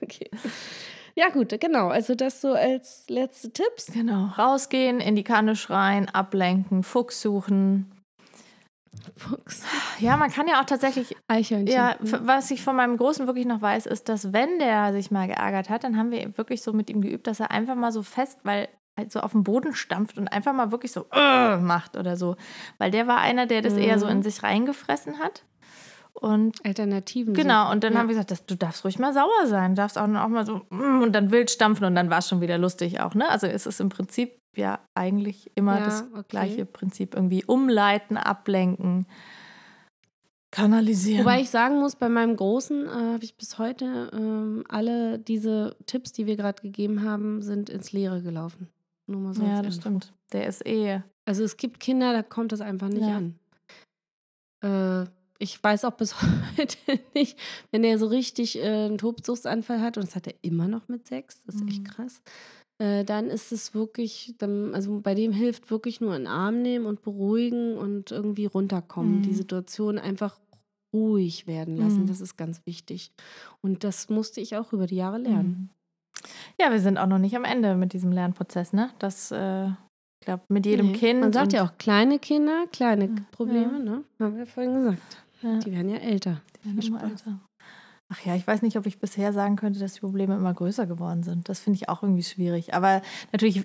[0.00, 0.30] Okay.
[1.16, 1.88] Ja, gut, genau.
[1.88, 3.86] Also das so als letzte Tipps.
[3.92, 4.26] Genau.
[4.38, 7.90] Rausgehen, in die Kanne schreien, ablenken, Fuchs suchen.
[9.16, 9.62] Fuchs.
[9.98, 11.74] Ja, man kann ja auch tatsächlich Eichhörnchen.
[11.74, 15.10] Ja, f- was ich von meinem Großen wirklich noch weiß, ist, dass wenn der sich
[15.10, 17.92] mal geärgert hat, dann haben wir wirklich so mit ihm geübt, dass er einfach mal
[17.92, 21.60] so fest, weil halt so auf den Boden stampft und einfach mal wirklich so "Ugh"
[21.60, 22.36] macht oder so.
[22.78, 25.44] Weil der war einer, der das eher so in sich reingefressen hat.
[26.12, 27.34] Und Alternativen.
[27.34, 28.00] genau, und dann ja.
[28.00, 30.44] haben wir gesagt, das, du darfst ruhig mal sauer sein, du darfst auch, auch mal
[30.44, 33.28] so "Mm", und dann wild stampfen und dann war es schon wieder lustig auch, ne?
[33.30, 36.24] Also es ist im Prinzip ja eigentlich immer Ja, das okay.
[36.28, 37.14] gleiche Prinzip.
[37.14, 39.06] Irgendwie umleiten, ablenken,
[40.50, 41.24] kanalisieren.
[41.24, 45.76] Wobei ich sagen muss, bei meinem Großen äh, habe ich bis heute ähm, alle diese
[45.86, 48.68] Tipps, die wir gerade gegeben haben, sind ins Leere gelaufen.
[49.06, 49.80] Nur mal so ja, das Info.
[49.88, 50.12] stimmt.
[50.32, 51.00] Der ist eh.
[51.24, 53.16] Also es gibt Kinder, da kommt das einfach nicht Ja.
[53.16, 53.38] an.
[54.62, 56.14] Äh, ich weiß auch bis
[56.58, 56.76] heute
[57.14, 57.38] nicht,
[57.70, 61.06] wenn er so richtig äh, einen Tobsuchtsanfall hat, und das hat er immer noch mit
[61.08, 61.86] sechs, das ist echt Mhm.
[61.86, 62.22] krass,
[62.80, 66.86] äh, dann ist es wirklich, dann, also bei dem hilft wirklich nur in Arm nehmen
[66.86, 69.22] und beruhigen und irgendwie runterkommen.
[69.22, 69.34] Die Mhm.
[69.34, 70.40] Situation einfach
[70.92, 72.06] ruhig werden lassen, Mhm.
[72.08, 73.12] das ist ganz wichtig.
[73.60, 75.70] Und das musste ich auch über die Jahre lernen.
[76.60, 78.90] Ja, wir sind auch noch nicht am Ende mit diesem Lernprozess, ne?
[78.98, 80.98] Das, äh, ich glaube, mit jedem Nee.
[80.98, 81.20] Kind.
[81.20, 83.14] Man sagt ja auch kleine Kinder, kleine Ja.
[83.30, 84.04] Probleme, ne?
[84.18, 85.24] Haben wir vorhin gesagt.
[85.42, 86.42] Ja, Die werden ja älter.
[86.62, 87.40] die werden immer älter.
[88.12, 90.86] Ach ja, ich weiß nicht, ob ich bisher sagen könnte, dass die Probleme immer größer
[90.86, 91.48] geworden sind.
[91.48, 92.74] Das finde ich auch irgendwie schwierig.
[92.74, 93.64] Aber natürlich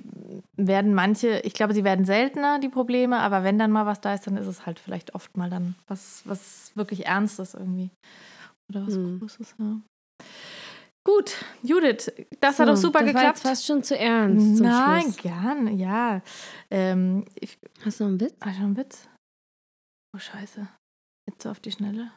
[0.55, 4.13] werden manche, ich glaube, sie werden seltener, die Probleme, aber wenn dann mal was da
[4.13, 7.89] ist, dann ist es halt vielleicht oft mal dann was, was wirklich Ernstes irgendwie.
[8.69, 9.19] Oder was Hm.
[9.19, 9.77] Großes, ja.
[11.03, 13.37] Gut, Judith, das hat doch super das War geklappt.
[13.37, 14.57] jetzt fast schon zu ernst.
[14.57, 15.17] Zum Nein, Schluss.
[15.17, 16.21] gern, ja.
[16.71, 18.35] Ähm, ich, Hast du noch einen Witz?
[18.39, 19.07] Ah, schon ein Witz?
[20.15, 20.67] Oh, scheiße.
[21.29, 22.11] Jetzt so auf die Schnelle.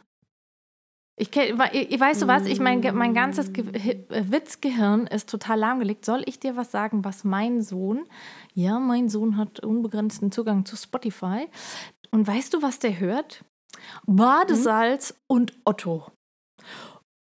[1.21, 2.47] Ich ich- weißt du was?
[2.47, 6.05] Ich mein, mein ganzes Ge äh, Witzgehirn ist total lahmgelegt.
[6.05, 8.05] Soll ich dir was sagen, was mein Sohn?
[8.55, 11.49] Ja, mein Sohn hat unbegrenzten Zugang zu Spotify.
[12.11, 13.45] Und weißt du, was der hört?
[14.07, 16.07] Badesalz und Otto.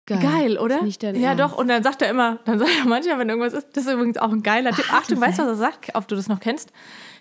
[0.06, 0.82] Geil, oder?
[0.82, 1.42] Nicht dein ja, Ernst.
[1.44, 1.58] doch.
[1.58, 4.18] Und dann sagt er immer, dann sagt er manchmal, wenn irgendwas ist, das ist übrigens
[4.18, 4.92] auch ein geiler Tipp.
[4.92, 5.94] Achtung, weißt du, was er sagt?
[5.94, 6.72] Ob du das noch kennst?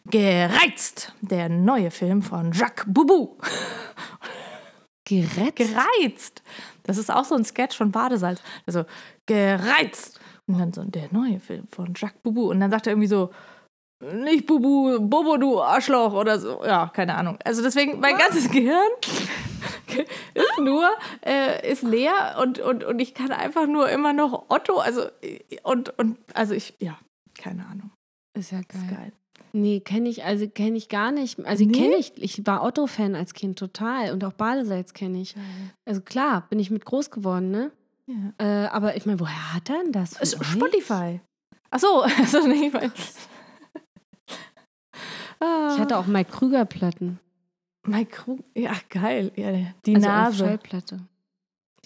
[0.09, 3.37] Gereizt, der neue Film von Jacques Boubou.
[5.11, 5.57] Geretzt?
[5.57, 6.43] Gereizt.
[6.83, 8.41] Das ist auch so ein Sketch von Badesalz.
[8.65, 8.85] Also,
[9.25, 10.19] gereizt.
[10.47, 12.49] Und dann so der neue Film von Jacques Boubou.
[12.49, 13.31] Und dann sagt er irgendwie so,
[14.01, 16.63] nicht Bubu, Bobo, du Arschloch oder so.
[16.65, 17.37] Ja, keine Ahnung.
[17.43, 18.91] Also deswegen, mein ganzes Gehirn
[20.33, 20.89] ist nur,
[21.25, 25.03] äh, ist leer und, und, und ich kann einfach nur immer noch Otto, also
[25.63, 26.97] und, und also ich, ja,
[27.37, 27.91] keine Ahnung.
[28.33, 29.13] Ist ja Ist geil.
[29.53, 31.45] Nee, kenne ich, also kenne ich gar nicht.
[31.45, 31.71] Also Nee?
[31.73, 35.35] kenne ich, ich war Otto-Fan als Kind total und auch Badesalz kenne ich.
[35.85, 37.71] Also klar, bin ich mit groß geworden, ne?
[38.07, 38.63] Ja.
[38.65, 40.15] Äh, aber ich meine, woher hat er denn das?
[40.41, 41.19] Spotify.
[41.69, 42.91] Ach so, also nicht mal.
[45.43, 47.19] Ich hatte auch Mike Krüger-Platten.
[47.87, 49.31] Mike Krug, ja, geil.
[49.35, 49.51] Ja,
[49.87, 50.37] die also Nase.
[50.45, 50.99] Schallplatte.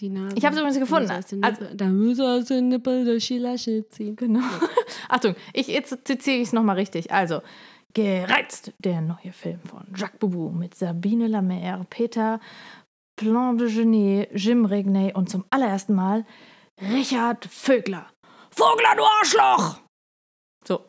[0.00, 0.36] Die Nase.
[0.36, 1.08] Ich hab's übrigens gefunden.
[1.08, 4.14] Da muss aus den Also- Nippel- die Lasche ziehen.
[4.16, 4.40] Genau.
[5.08, 7.10] Achtung, ich, jetzt zitiere ich es nochmal richtig.
[7.10, 7.40] Also,
[7.94, 12.40] Gereizt, der neue Film von Jacques Boubou mit Sabine Lamère, Peter
[13.18, 16.26] Plan de Genet, Jim Regney und zum allerersten Mal
[16.78, 18.06] Richard Vögler.
[18.50, 19.80] Vogler, du Arschloch!
[20.68, 20.84] So,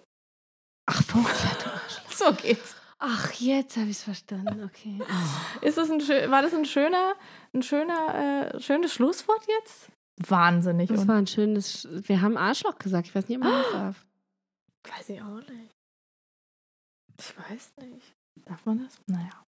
[0.86, 2.12] Ach, Vogler, du Arschloch.
[2.12, 2.76] so geht's.
[3.00, 4.66] Ach, jetzt habe ich es verstanden.
[4.66, 5.00] Okay.
[5.62, 6.00] Ist das ein,
[6.30, 7.14] war das ein schöner,
[7.54, 9.90] ein schöner, äh, schönes Schlusswort jetzt?
[10.28, 10.90] Wahnsinnig.
[10.90, 11.88] Das Und war ein schönes.
[11.92, 13.08] Wir haben Arschloch gesagt.
[13.08, 14.06] Ich weiß nicht, ob man das darf.
[14.90, 15.76] weiß ich auch nicht.
[17.20, 18.14] Ich weiß nicht.
[18.46, 19.00] Darf man das?
[19.08, 19.44] Naja.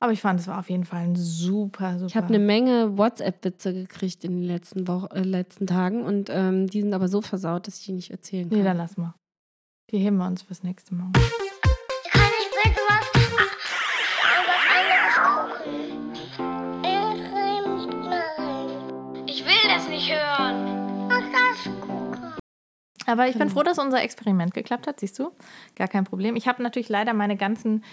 [0.00, 2.06] Aber ich fand, es war auf jeden Fall ein super, super.
[2.06, 6.66] Ich habe eine Menge WhatsApp-Witze gekriegt in den letzten, Wochen, äh, letzten Tagen und ähm,
[6.66, 8.58] die sind aber so versaut, dass ich die nicht erzählen kann.
[8.58, 9.14] Nee, dann lass mal.
[9.90, 11.12] Die heben wir uns fürs nächste Mal.
[20.02, 21.08] Nicht hören.
[21.08, 22.34] Was das gucken?
[23.06, 25.30] Aber ich bin froh, dass unser Experiment geklappt hat, siehst du?
[25.76, 26.34] Gar kein Problem.
[26.34, 27.84] Ich habe natürlich leider meine ganzen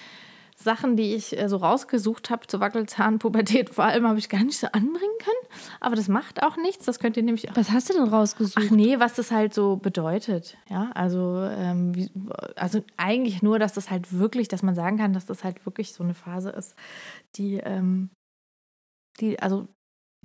[0.56, 4.58] Sachen, die ich äh, so rausgesucht habe zur Wackelzahnpubertät, vor allem habe ich gar nicht
[4.58, 5.56] so anbringen können.
[5.80, 6.86] Aber das macht auch nichts.
[6.86, 7.56] Das könnt ihr nämlich auch.
[7.56, 8.66] Was hast du denn rausgesucht?
[8.68, 10.58] Ach nee, was das halt so bedeutet.
[10.68, 12.12] Ja, also, ähm, wie,
[12.56, 15.94] also eigentlich nur, dass das halt wirklich, dass man sagen kann, dass das halt wirklich
[15.94, 16.76] so eine Phase ist,
[17.36, 18.10] die, ähm,
[19.20, 19.68] die, also,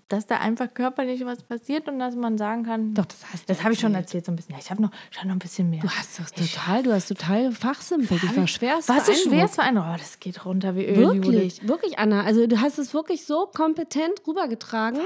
[0.09, 3.53] dass da einfach körperlich was passiert und dass man sagen kann, Doch, das hast du
[3.53, 4.27] das habe ich schon erzählt.
[4.27, 4.55] so ein bisschen.
[4.55, 5.81] Ja, ich habe noch, ich hab noch ein bisschen mehr.
[5.81, 8.17] Du hast das total, du hast total Fachsimpel.
[8.17, 8.79] Ich war schwer.
[8.87, 9.79] Was so schwer für einen?
[9.79, 10.97] Oh, das geht runter wie Öl.
[10.97, 12.23] Wirklich, wirklich, Anna.
[12.25, 15.01] Also du hast es wirklich so kompetent rübergetragen,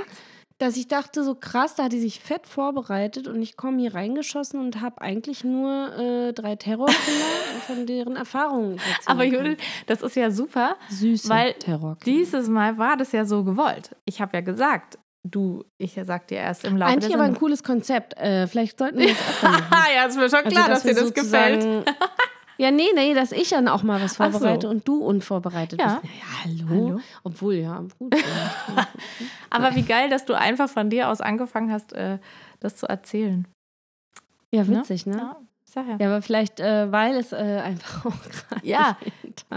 [0.59, 3.95] dass ich dachte, so krass, da hat die sich fett vorbereitet und ich komme hier
[3.95, 7.27] reingeschossen und habe eigentlich nur äh, drei Terrorkinder
[7.67, 9.25] von deren Erfahrungen Aber.
[9.25, 11.55] Judith, das ist ja super, Süße weil
[12.05, 13.95] dieses Mal war das ja so gewollt.
[14.05, 17.63] Ich habe ja gesagt, du, ich sag dir erst im Laufe Eigentlich aber ein cooles
[17.63, 18.17] Konzept.
[18.17, 19.65] Äh, vielleicht sollten wir das machen.
[19.95, 21.89] Ja, ist mir schon klar, dass, dir wir das gefällt.
[22.61, 24.39] Ja, nee, nee, dass ich dann auch mal was Ach so.
[24.39, 26.01] vorbereite und du unvorbereitet Ja.
[26.03, 26.13] bist.
[26.15, 26.87] Ja, hallo.
[26.89, 27.01] Hallo.
[27.23, 28.15] Obwohl, ja, gut.
[29.51, 32.19] Aber wie geil, dass du einfach von dir aus angefangen hast, äh,
[32.61, 33.47] das zu erzählen.
[34.51, 35.17] ja, witzig, ne?
[35.17, 35.97] Ja, ich sag ja.
[36.01, 38.67] Ja, aber vielleicht, äh, weil es äh, einfach auch gerade.
[38.67, 38.97] Ja,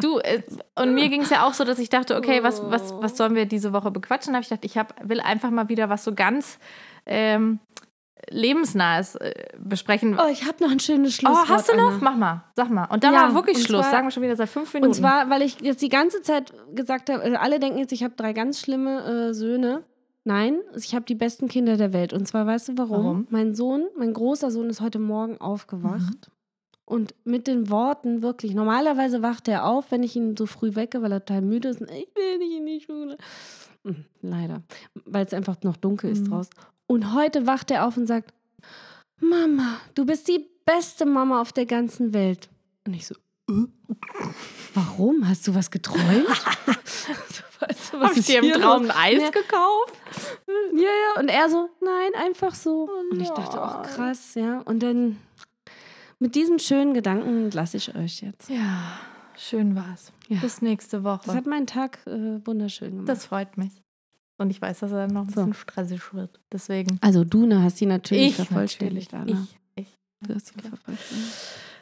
[0.01, 0.41] du, äh,
[0.75, 3.33] und mir ging es ja auch so, dass ich dachte, okay, was, was, was sollen
[3.33, 4.33] wir diese Woche bequatschen?
[4.33, 6.59] Da habe ich gedacht, ich hab, will einfach mal wieder was so ganz
[7.05, 7.59] ähm,
[8.29, 10.17] lebensnahes äh, besprechen.
[10.19, 11.49] Oh, ich habe noch ein schönes Oh, Schlusswort.
[11.49, 11.87] hast du noch?
[11.93, 11.99] Anna.
[12.01, 12.85] Mach mal, sag mal.
[12.85, 14.89] Und dann Ja, war wirklich Schluss, zwar- sagen wir schon wieder seit fünf Minuten.
[14.89, 18.03] Und zwar, weil ich jetzt die ganze Zeit gesagt habe, äh, alle denken jetzt, ich
[18.03, 19.83] habe drei ganz schlimme äh, Söhne.
[20.23, 22.13] Nein, ich habe die besten Kinder der Welt.
[22.13, 22.91] Und zwar, weißt du warum?
[23.05, 23.27] Warum?
[23.31, 26.29] Mein Sohn, mein großer Sohn ist heute Morgen aufgewacht.
[26.85, 31.01] Und mit den Worten wirklich, normalerweise wacht er auf, wenn ich ihn so früh wecke,
[31.01, 31.81] weil er total müde ist.
[31.81, 33.17] und, Ich will nicht in die Schule.
[33.85, 34.61] Hm, Leider,
[35.05, 36.29] weil es einfach noch dunkel ist Mhm.
[36.29, 36.51] draußen.
[36.91, 38.33] Und heute wacht er auf und sagt,
[39.21, 42.49] Mama, du bist die beste Mama auf der ganzen Welt.
[42.85, 43.15] Und ich so,
[43.49, 43.65] äh?
[44.73, 45.25] warum?
[45.25, 46.27] Hast du was geträumt?
[46.67, 48.91] weißt du, was Hab ich dir im Traum ein?
[48.91, 49.29] Eis Ja.
[49.29, 49.93] gekauft?
[50.73, 51.21] Ja, ja.
[51.21, 52.89] Und er so, nein, einfach so.
[53.09, 54.59] Und ich dachte, ach krass, ja.
[54.59, 55.15] Und dann
[56.19, 58.49] mit diesem schönen Gedanken lasse ich euch jetzt.
[58.49, 58.99] Ja,
[59.37, 60.11] schön war's.
[60.27, 60.39] Ja.
[60.41, 61.21] Bis nächste Woche.
[61.25, 63.07] Das hat meinen Tag äh, wunderschön gemacht.
[63.07, 63.71] Das freut mich.
[64.41, 65.45] Und ich weiß, dass er dann noch ein So.
[65.45, 66.39] bisschen stressig wird.
[66.51, 66.97] Deswegen.
[67.01, 69.35] also du ne, hast die natürlich Ich vervollständigt, natürlich.
[69.35, 69.47] Anna.
[69.75, 69.97] Ich, ich.
[70.27, 71.37] Du hast sie vervollständigt.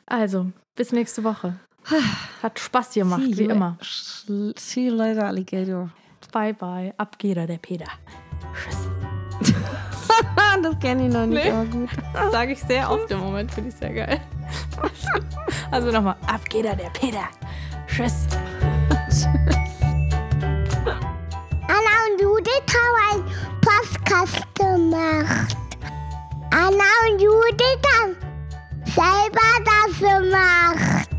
[0.05, 1.55] Also, bis nächste Woche.
[2.43, 3.78] Hat Spaß gemacht, See wie you- immer.
[3.82, 5.89] See you later, Alligator.
[6.34, 6.93] Bye, bye.
[6.97, 7.86] Ab geht er, der Peter.
[8.53, 9.53] Tschüss.
[10.62, 11.51] das kenne ich noch nicht, Nee.
[11.51, 11.89] aber gut.
[12.14, 14.20] Das sage ich sehr oft im Moment, finde ich sehr geil.
[15.72, 16.16] Also nochmal.
[16.28, 17.24] Ab geht er, der Peter.
[17.88, 18.26] Tschüss.
[22.20, 23.24] Judith haben einen
[23.61, 25.55] Podcast gemacht.
[26.51, 28.15] Anna und Judith haben
[28.84, 31.18] selber das gemacht.